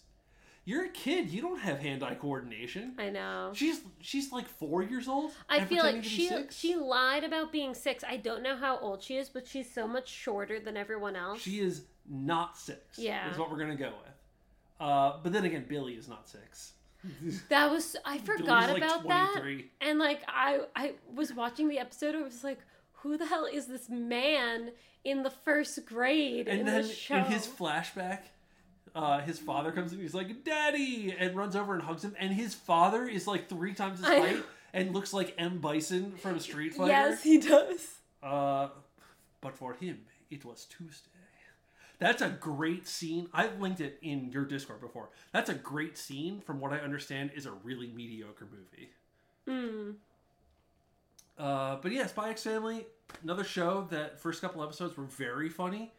[0.63, 1.29] You're a kid.
[1.31, 2.93] You don't have hand-eye coordination.
[2.99, 3.51] I know.
[3.53, 5.31] She's she's like four years old.
[5.49, 6.55] I feel like pretending to be she six.
[6.55, 8.03] she lied about being six.
[8.03, 11.41] I don't know how old she is, but she's so much shorter than everyone else.
[11.41, 12.99] She is not six.
[12.99, 13.31] Yeah.
[13.31, 14.13] is what we're gonna go with.
[14.79, 16.73] Uh, but then again, Billy is not six.
[17.49, 19.43] that was I forgot like, about that.
[19.79, 22.59] And like I I was watching the episode, I was like,
[22.93, 24.71] who the hell is this man
[25.03, 27.15] in the first grade And in then the show?
[27.15, 28.19] in his flashback,
[28.95, 29.99] uh, his father comes in.
[29.99, 32.15] He's like, "Daddy!" and runs over and hugs him.
[32.19, 36.39] And his father is like three times his height and looks like M Bison from
[36.39, 36.91] Street Fighter.
[36.91, 37.99] yes, he does.
[38.21, 38.69] Uh,
[39.39, 41.07] but for him, it was Tuesday.
[41.99, 43.29] That's a great scene.
[43.31, 45.09] I've linked it in your Discord before.
[45.31, 46.41] That's a great scene.
[46.41, 48.89] From what I understand, is a really mediocre movie.
[49.47, 49.95] Mm.
[51.37, 52.85] Uh, but yeah, Spy X Family,
[53.23, 55.91] another show that first couple episodes were very funny.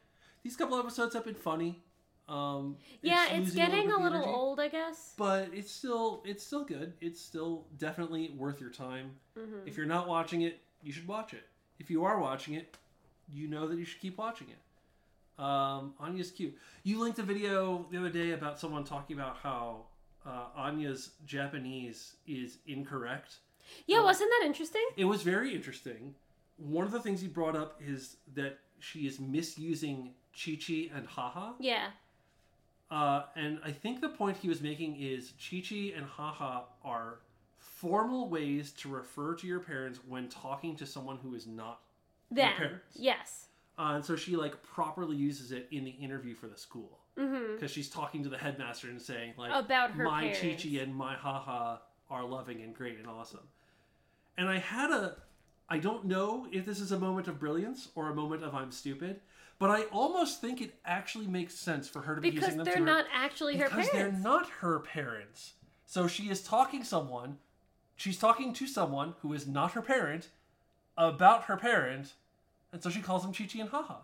[0.42, 1.80] These couple episodes have been funny.
[2.28, 5.14] Um, Yeah, it's, losing getting a of the little old, I guess.
[5.18, 6.94] but it's still it's still good.
[7.00, 9.16] It's still definitely worth your time.
[9.36, 9.66] Mhm.
[9.66, 11.44] If you're not watching it, you should watch it.
[11.78, 12.76] If you are watching it,
[13.28, 15.42] you know that you should keep watching it.
[15.42, 16.56] Um, Anya's cute.
[16.84, 19.86] You linked a video the other day about someone talking about how
[20.24, 23.36] uh, Anya's Japanese is incorrect.
[23.86, 24.86] Yeah, wasn't that interesting?
[24.96, 26.14] It was very interesting.
[26.56, 31.06] One of the things he brought up is that she is misusing Chi Chi and
[31.06, 31.52] Haha.
[31.58, 31.88] Yeah.
[32.92, 37.20] Uh, and I think the point he was making is Chi Chi and Haha are
[37.58, 41.80] formal ways to refer to your parents when talking to someone who is not
[42.30, 42.84] your parents.
[42.94, 43.46] Yes.
[43.78, 47.56] Uh, and so she like properly uses it in the interview for the school Mm-hmm.
[47.56, 50.28] because she's talking to the headmaster and saying like About her my.
[50.28, 51.76] Chi Chi and my Haha
[52.10, 53.46] are loving and great and awesome.
[54.38, 55.16] And I had a
[55.68, 58.70] I don't know if this is a moment of brilliance or a moment of I'm
[58.72, 59.20] stupid,
[59.62, 62.74] but I almost think it actually makes sense for her to be using them they're
[62.74, 63.90] to her- not actually her parents.
[63.92, 65.52] because they're not her parents.
[65.86, 67.38] So she is talking someone,
[67.94, 70.30] she's talking to someone who is not her parent
[70.98, 72.14] about her parent,
[72.72, 73.98] and so she calls them Chi Chi and Haha.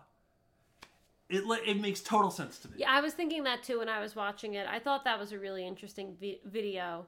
[1.27, 2.75] It it makes total sense to me.
[2.77, 4.65] Yeah, I was thinking that too when I was watching it.
[4.67, 7.05] I thought that was a really interesting vi- video.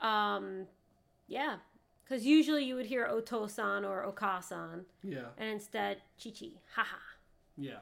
[0.00, 0.66] Um,
[1.28, 1.56] yeah,
[2.04, 5.26] because usually you would hear Otosan or Okasan, Yeah.
[5.38, 6.96] and instead Chichi, haha.
[7.56, 7.78] Yeah.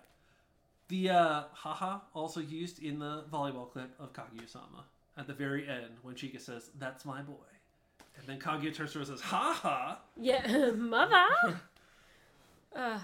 [0.88, 4.84] The uh, haha also used in the volleyball clip of Kaguya-sama
[5.16, 7.46] at the very end when Chika says, "That's my boy,"
[8.18, 11.60] and then Kaguya turns to her and says, "Haha." Yeah, mother.
[12.74, 12.98] uh,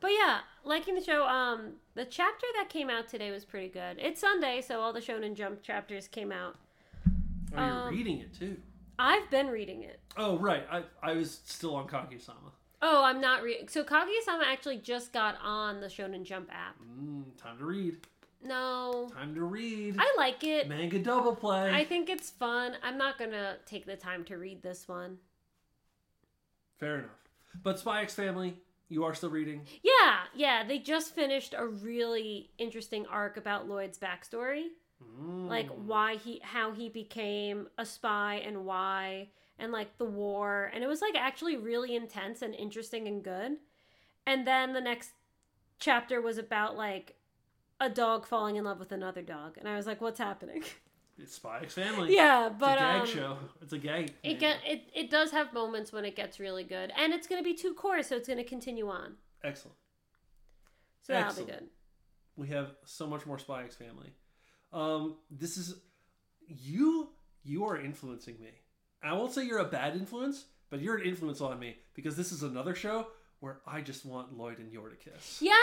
[0.00, 1.26] but yeah, liking the show.
[1.26, 3.96] Um, the chapter that came out today was pretty good.
[3.98, 6.56] It's Sunday, so all the Shonen Jump chapters came out.
[7.54, 8.56] Oh, you're Um, reading it too.
[8.98, 10.00] I've been reading it.
[10.16, 10.66] Oh, right.
[10.70, 12.52] I I was still on Kaguya-sama.
[12.82, 13.68] Oh, I'm not reading.
[13.68, 16.76] So Kaguya-sama actually just got on the Shonen Jump app.
[16.80, 17.96] Mm, time to read.
[18.44, 19.96] No, Time to read.
[19.98, 20.68] I like it.
[20.68, 21.72] Manga double play.
[21.72, 22.74] I think it's fun.
[22.82, 25.18] I'm not gonna take the time to read this one.
[26.78, 27.10] Fair enough.
[27.62, 28.54] But Spy X Family,
[28.88, 29.62] you are still reading.
[29.82, 30.62] Yeah, yeah.
[30.66, 34.66] They just finished a really interesting arc about Loid's backstory,
[35.02, 35.48] Mm.
[35.48, 39.28] like why he, how he became a spy, and why,
[39.58, 43.56] and like the war, and it was like actually really intense and interesting and good.
[44.26, 45.10] And then the next
[45.78, 47.16] chapter was about like
[47.80, 50.62] a dog falling in love with another dog, and I was like, "What's happening?"
[51.18, 52.14] It's Spy Family.
[52.14, 53.38] yeah, It's but a gag um, show.
[53.62, 54.12] It's a gag.
[54.22, 57.42] It get it, it does have moments when it gets really good, and it's going
[57.42, 59.14] to be two cours, so it's going to continue on.
[59.42, 59.78] Excellent.
[61.00, 61.48] So that'll Excellent.
[61.48, 61.68] be good.
[62.36, 64.12] We have so much more Spy X Family.
[64.74, 65.76] Um, this is
[66.46, 67.08] you.
[67.44, 68.50] You are influencing me.
[69.08, 72.32] I won't say you're a bad influence, but you're an influence on me because this
[72.32, 73.08] is another show
[73.40, 75.40] where I just want Loid and Yor to kiss.
[75.40, 75.56] Yes,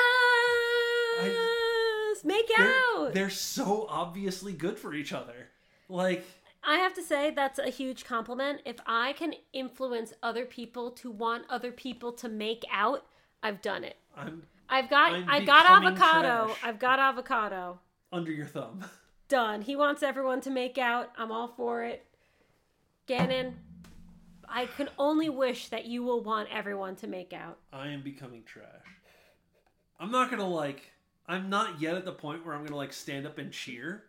[2.24, 3.14] make They're, out.
[3.14, 5.50] they're so obviously good for each other.
[5.90, 6.26] Like,
[6.64, 8.62] I have to say that's a huge compliment.
[8.66, 13.06] If I can influence other people to want other people to make out,
[13.42, 13.98] I've done it.
[14.16, 16.46] I'm I've got I'm I've got avocado.
[16.46, 16.58] trash.
[16.64, 17.80] I've got avocado.
[18.12, 18.86] under your thumb.
[19.28, 19.62] Done.
[19.62, 21.12] He wants everyone to make out.
[21.18, 22.06] I'm all for it.
[23.06, 23.56] Gannon,
[24.48, 27.58] I can only wish that you will want everyone to make out.
[27.72, 28.68] I am becoming trash.
[30.00, 30.92] I'm not gonna like.
[31.28, 34.04] I'm not yet at the point where I'm gonna like stand up and cheer,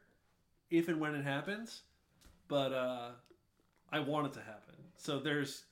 [0.70, 1.82] if and when it happens,
[2.48, 3.10] but uh,
[3.90, 4.74] I want it to happen.
[4.96, 5.64] So there's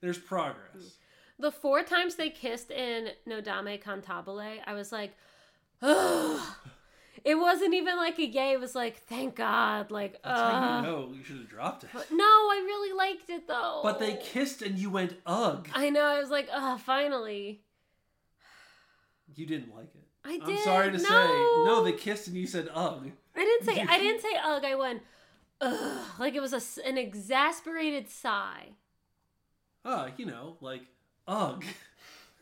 [0.00, 0.98] there's progress.
[1.38, 5.14] The four times they kissed in Nodame Cantabile, I was like,
[5.82, 6.40] ugh.
[7.26, 8.52] It wasn't even like a yay.
[8.52, 9.90] It was like, thank God.
[9.90, 10.80] Like, That's uh.
[10.80, 11.90] you know you should have dropped it.
[11.92, 13.80] But no, I really liked it though.
[13.82, 15.68] But they kissed and you went ugh.
[15.74, 16.04] I know.
[16.04, 17.62] I was like, oh, finally.
[19.34, 20.04] You didn't like it.
[20.24, 20.62] I I'm did.
[20.62, 21.02] sorry to no.
[21.02, 21.64] say.
[21.66, 23.10] No, they kissed and you said ugh.
[23.34, 23.82] I didn't say.
[23.82, 24.64] I didn't say ugh.
[24.64, 25.02] I went
[25.60, 28.68] ugh, like it was a an exasperated sigh.
[29.84, 30.82] Uh, you know, like
[31.26, 31.64] ugh.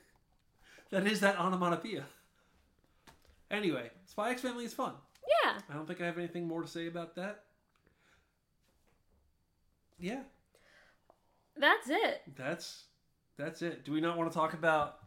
[0.91, 2.05] that is that onomatopoeia.
[3.51, 4.93] Anyway, Spy X Family is fun.
[5.45, 5.59] Yeah.
[5.69, 7.43] I don't think I have anything more to say about that.
[9.99, 10.21] Yeah,
[11.57, 12.23] That's it.
[12.37, 12.85] that's
[13.37, 13.85] that's it.
[13.85, 14.99] Do we not want to talk about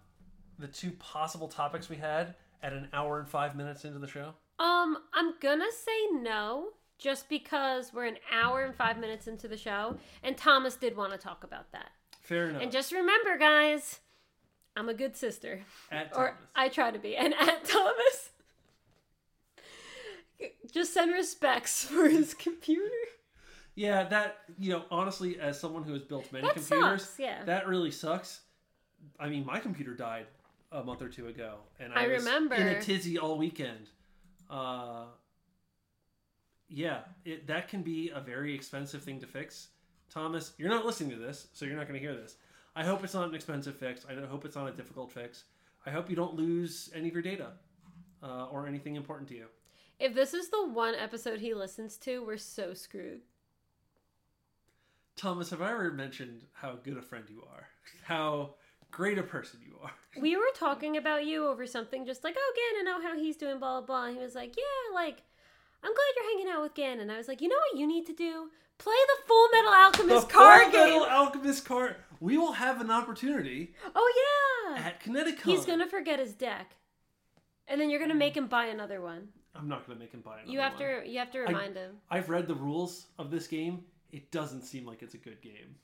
[0.59, 4.33] the two possible topics we had at an hour and five minutes into the show?
[4.59, 9.57] Um, I'm gonna say no, just because we're an hour and five minutes into the
[9.57, 11.91] show, and Thomas did want to talk about that.
[12.23, 12.61] Fair enough.
[12.61, 13.99] And just remember, guys,
[14.75, 16.41] I'm a good sister, at or Thomas.
[16.55, 17.15] I try to be.
[17.15, 18.26] And at Thomas,
[20.71, 22.89] just send respects for his computer.
[23.75, 27.43] Yeah, that you know, honestly, as someone who has built many That computers, sucks, yeah.
[27.45, 28.41] that really sucks.
[29.19, 30.25] I mean, my computer died
[30.71, 32.55] a month or two ago, and I I, was remember.
[32.55, 33.89] in a tizzy all weekend.
[34.49, 35.05] Uh,
[36.69, 39.69] yeah, it, that can be a very expensive thing to fix.
[40.09, 42.35] Thomas, you're not listening to this, so you're not going to hear this.
[42.75, 44.05] I hope it's not an expensive fix.
[44.09, 45.43] I hope it's not a difficult fix.
[45.85, 47.51] I hope you don't lose any of your data
[48.23, 49.45] uh, or anything important to you.
[49.99, 53.21] If this is the one episode he listens to, we're so screwed.
[55.15, 57.67] Thomas, have I ever mentioned how good a friend you are?
[58.03, 58.51] How
[58.91, 59.91] great a person you are?
[60.21, 63.59] we were talking about you over something just like oh gannon oh how he's doing
[63.59, 65.23] blah blah blah and he was like yeah like
[65.83, 67.85] i'm glad you're hanging out with gannon And i was like you know what you
[67.85, 71.95] need to do play the full metal alchemist the card Full game Metal Alchemist card.
[72.19, 75.43] We will have an opportunity oh yeah at Kineticon.
[75.43, 76.75] he's gonna forget his deck
[77.67, 78.19] and then you're gonna hmm.
[78.19, 81.01] make him buy another one I'm not gonna make him buy another you have one.
[81.03, 83.83] to you have to remind him I've read the rules of this game.
[84.11, 85.75] It doesn't seem like it's a good game.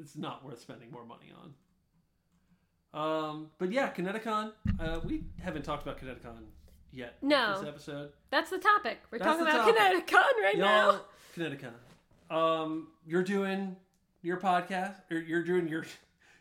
[0.00, 1.54] It's not worth spending more money on.
[2.94, 4.52] Um, but yeah, Kineticon.
[4.78, 6.44] Uh, we haven't talked about Kineticon
[6.92, 7.16] yet.
[7.22, 7.58] No.
[7.60, 8.10] This episode.
[8.30, 10.06] that's the topic we're That's talking about topic.
[10.06, 11.00] kineticon right now Y'all,
[11.36, 12.34] Kineticon.
[12.34, 13.76] Um, you're doing
[14.22, 15.84] your podcast, or you're doing your,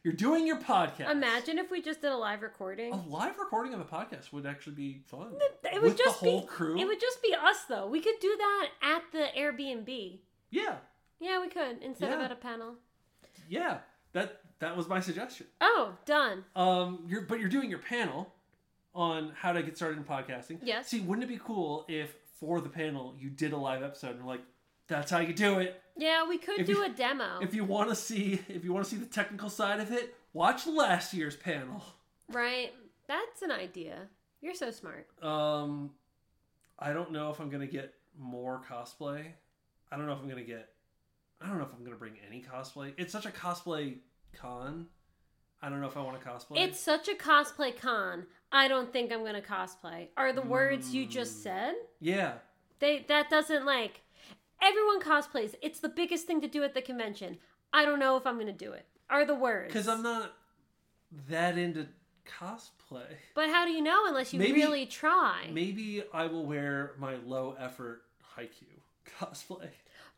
[0.03, 1.09] you're doing your podcast.
[1.09, 4.45] imagine if we just did a live recording a live recording of a podcast would
[4.45, 5.33] actually be fun.
[5.63, 6.77] it would With just the whole be crew.
[6.79, 10.19] it would just be us though we could do that at the airbnb
[10.51, 10.75] Yeah,
[11.19, 12.75] Yeah, we could instead of at a panel.
[13.49, 13.79] yeah.
[14.13, 15.47] That that was my suggestion.
[15.59, 16.45] Oh, done.
[16.55, 18.31] Um, you're but you're doing your panel
[18.93, 20.59] on how to get started in podcasting.
[20.61, 20.87] Yes.
[20.87, 24.19] See, wouldn't it be cool if for the panel you did a live episode and
[24.19, 24.43] you're like,
[24.87, 25.81] that's how you do it.
[25.95, 27.39] Yeah, we could If do you- a demo.
[27.41, 30.15] If you want to see if you want to see the technical side of it,
[30.33, 31.83] watch last year's panel.
[32.29, 32.73] right?
[33.07, 34.07] That's an idea.
[34.41, 35.07] You're so smart.
[35.23, 35.91] Um,
[36.79, 39.25] I don't know if I'm gonna get more cosplay.
[39.91, 40.69] I don't know if I'm gonna get.
[41.41, 42.93] I don't know if I'm gonna bring any cosplay.
[42.97, 43.97] It's such a cosplay
[44.33, 44.87] con.
[45.61, 46.57] I don't know if I want to cosplay.
[46.57, 48.25] It's such a cosplay con.
[48.51, 50.09] I don't think I'm gonna cosplay.
[50.17, 51.43] Are the words you just Mm.
[51.43, 51.75] said?
[51.99, 52.39] yeah.
[52.79, 54.01] They that doesn't like
[54.63, 55.55] everyone cosplays.
[55.61, 57.37] It's the biggest thing to do at the convention.
[57.73, 58.85] I don't know if I'm gonna do it.
[59.09, 59.67] Are the words?
[59.73, 60.33] Because I'm not
[61.29, 61.87] that into
[62.25, 63.05] cosplay.
[63.35, 65.49] But how do you know unless you Maybe- really try?
[65.51, 68.03] Maybe I will wear my low effort
[68.37, 68.79] Haikyuu
[69.19, 69.69] cosplay.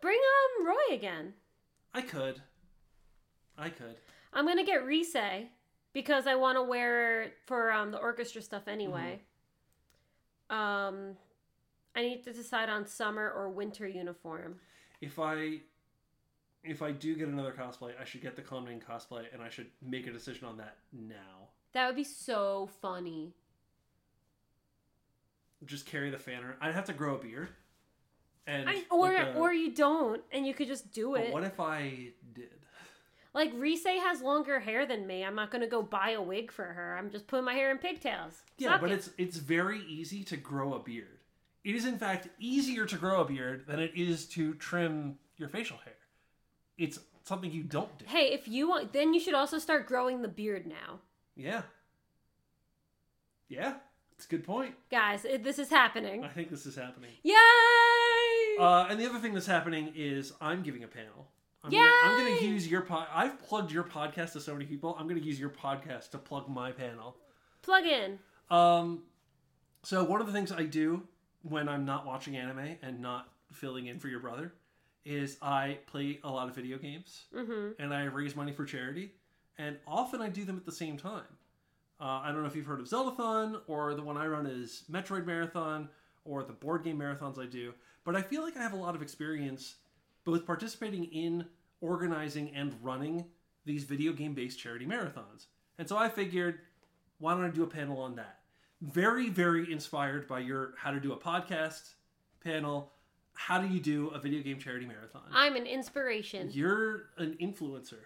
[0.02, 0.20] Bring
[0.60, 1.34] um Roy again.
[1.94, 2.42] I could.
[3.58, 3.96] I could.
[4.34, 5.48] I'm gonna get Rise
[5.94, 9.22] because I want to wear it for um, the orchestra stuff anyway.
[10.50, 11.16] Um,
[11.96, 14.60] I need to decide on summer or winter uniform.
[15.02, 15.60] If I
[16.64, 19.68] if I do get another cosplay, I should get the Kongming cosplay and I should
[19.82, 21.50] make a decision on that now.
[21.74, 23.34] That would be so funny.
[25.66, 26.58] Just carry the fanner.
[26.60, 27.50] I'd have to grow a beard.
[28.48, 31.34] And I, or like a- or you don't, and you could just do but it.
[31.34, 32.50] what if I did?
[33.34, 35.24] Like Rise has longer hair than me.
[35.24, 36.96] I'm not gonna go buy a wig for her.
[36.98, 38.44] I'm just putting my hair in pigtails.
[38.58, 38.96] Yeah, but it.
[38.96, 41.20] it's it's very easy to grow a beard.
[41.66, 45.50] It is in fact easier to grow a beard than it is to trim your
[45.50, 45.96] facial hair.
[46.78, 48.06] It's something you don't do.
[48.08, 51.00] Hey, if you want, then you should also start growing the beard now,
[51.36, 51.64] Yeah.
[53.48, 53.76] Yeah,
[54.16, 54.74] it's a good point.
[54.90, 55.24] guys.
[55.24, 56.24] It, this is happening.
[56.24, 57.12] I think this is happening.
[57.24, 57.36] Yay!
[58.60, 61.28] Uh, and the other thing that's happening is I'm giving a panel.
[61.64, 63.08] I'm gonna, I'm gonna use your pod.
[63.14, 64.96] I've plugged your podcast to so many people.
[65.00, 67.18] I'm gonna use your podcast to plug my panel.
[67.62, 68.20] Plug in.
[68.50, 69.04] Um,
[69.84, 71.04] so one of the things I do
[71.48, 74.54] when I'm not watching anime and not filling in for your brother
[75.06, 77.82] is I play a lot of video games Mm-hmm.
[77.82, 79.12] and I raise money for charity,
[79.60, 81.22] and often I do them at the same time.
[82.02, 84.84] Uh, I don't know if you've heard of Zeldathon or the one I run is
[84.92, 85.88] Metroid Marathon
[86.26, 87.74] or the board game marathons I do,
[88.04, 89.76] but I feel like I have a lot of experience
[90.26, 91.46] both participating in
[91.82, 93.26] organizing and running
[93.64, 95.46] these video game based charity marathons.
[95.78, 96.60] And so I figured,
[97.20, 98.40] why don't I do a panel on that?
[98.92, 101.94] Very, very inspired by your how to do a podcast
[102.44, 102.92] panel.
[103.34, 105.24] how do you do a video game charity marathon?
[105.34, 106.50] I'm an inspiration.
[106.54, 107.98] You're an influencer.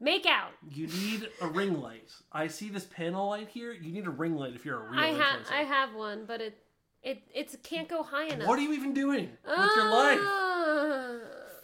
[0.00, 0.52] Make out.
[0.70, 2.12] You need a ring light.
[2.32, 3.72] I see this panel light here.
[3.72, 5.52] You need a ring light if you're a real I have influencer.
[5.52, 6.56] I have one, but it
[7.02, 8.46] it it's can't go high enough.
[8.46, 10.20] What are you even doing with your life?
[10.22, 11.16] Ah,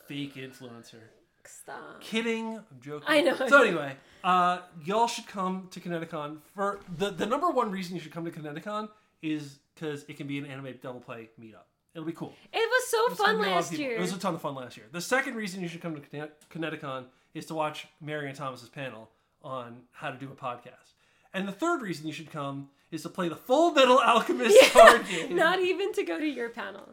[0.08, 1.00] Fake influencer.
[1.46, 2.00] Stop.
[2.00, 2.56] Kidding.
[2.56, 3.04] I'm joking.
[3.06, 3.34] I know.
[3.48, 8.00] So anyway, uh, y'all should come to Kineticon for the the number one reason you
[8.00, 8.88] should come to Kineticon
[9.22, 11.64] is because it can be an anime double play meetup.
[11.94, 12.32] It'll be cool.
[12.52, 13.84] It was so It's gonna fun be a lot of last people.
[13.84, 13.96] year.
[13.96, 14.86] It was a ton of fun last year.
[14.90, 17.04] The second reason you should come to Kine- Kineticon
[17.34, 19.10] is to watch Marion Thomas's panel
[19.42, 20.94] on how to do a podcast.
[21.34, 25.06] And the third reason you should come is to play the Full Metal Alchemist card
[25.08, 25.34] game.
[25.34, 26.90] Not even to go to your panel.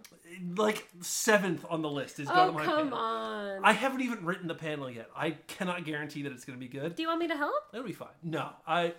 [0.58, 2.98] like seventh on the list is go Oh to my come panel.
[2.98, 3.60] on.
[3.64, 5.10] I haven't even written the panel yet.
[5.16, 6.96] I cannot guarantee that it's going to be good.
[6.96, 7.54] Do you want me to help?
[7.74, 8.10] It'll be fine.
[8.24, 8.94] No, I.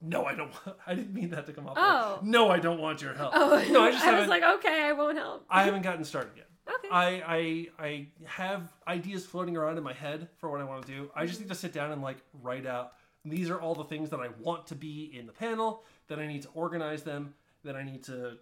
[0.00, 0.52] No, I don't.
[0.86, 1.76] I didn't mean that to come off.
[1.78, 2.14] Oh.
[2.16, 3.32] like, no, I don't want your help.
[3.34, 5.44] Oh no, I just I was like, okay, I won't help.
[5.50, 6.44] I haven't gotten started yet.
[6.68, 6.88] Okay.
[6.92, 10.92] I, I I have ideas floating around in my head for what I want to
[10.92, 11.10] do.
[11.16, 12.92] I just need to sit down and like write out.
[13.24, 15.84] These are all the things that I want to be in the panel.
[16.08, 17.34] Then I need to organize them.
[17.64, 18.38] Then I need to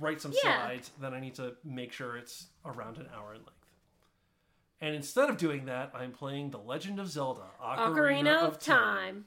[0.00, 0.66] write some Yeah.
[0.66, 0.90] slides.
[1.00, 3.50] Then I need to make sure it's around an hour in length.
[4.80, 9.26] And instead of doing that, I'm playing The Legend of Zelda: Ocarina, Ocarina of Time.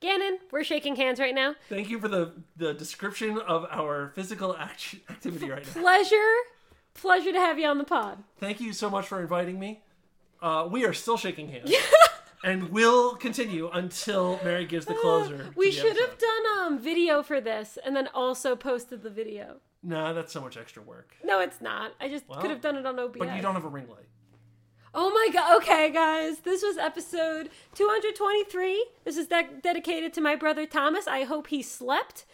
[0.00, 1.54] Gannon, we're shaking hands right now.
[1.68, 5.82] Thank you for the the description of our physical act- activity right now.
[5.82, 6.34] Pleasure,
[6.94, 8.24] pleasure to have you on the pod.
[8.38, 9.82] Thank you so much for inviting me.
[10.40, 11.70] Uh, we are still shaking hands.
[12.42, 15.38] and will continue until Mary gives the closer.
[15.44, 19.10] to We the should have done um video for this and then also posted the
[19.10, 19.56] video.
[19.82, 21.14] Nah, that's so much extra work.
[21.24, 21.92] No, it's not.
[22.00, 23.18] I just Well, could have done it on OBS.
[23.18, 24.06] But you don't have a ring light.
[24.92, 25.56] Oh my god.
[25.58, 26.40] Okay, guys.
[26.40, 28.86] This was episode 223.
[29.04, 31.06] This is de- dedicated to my brother Thomas.
[31.06, 32.24] I hope he slept.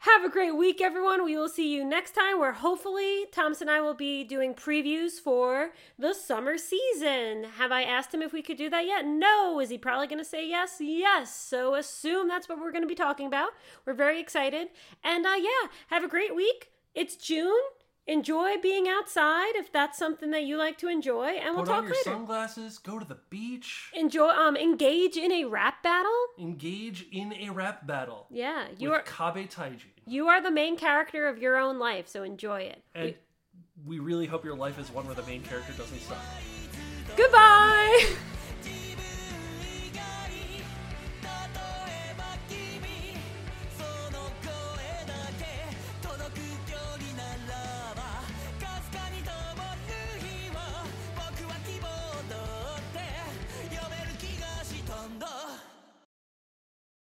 [0.00, 1.24] Have a great week, everyone.
[1.24, 5.12] We will see you next time where hopefully Thomas and I will be doing previews
[5.12, 7.44] for the summer season.
[7.56, 9.06] Have I asked him if we could do that yet?
[9.06, 9.58] No.
[9.58, 10.76] Is he probably going to say yes?
[10.80, 11.34] Yes.
[11.34, 13.50] So assume that's what we're going to be talking about.
[13.84, 14.68] We're very excited.
[15.02, 16.70] And uh, yeah, have a great week.
[16.94, 17.52] It's June.
[18.08, 21.78] Enjoy being outside if that's something that you like to enjoy, and we'll Put talk
[21.78, 22.04] on your later.
[22.10, 26.12] sunglasses, go to the beach, Enjoy, um, engage in a rap battle.
[26.38, 29.80] engage in a rap battle Yeah, you with are Kabe Taijin.
[30.06, 32.80] you are the main character of your own life, so enjoy it.
[32.94, 33.14] And
[33.84, 36.18] we really hope your life is one where the main character doesn't suck.
[37.16, 38.06] Goodbye.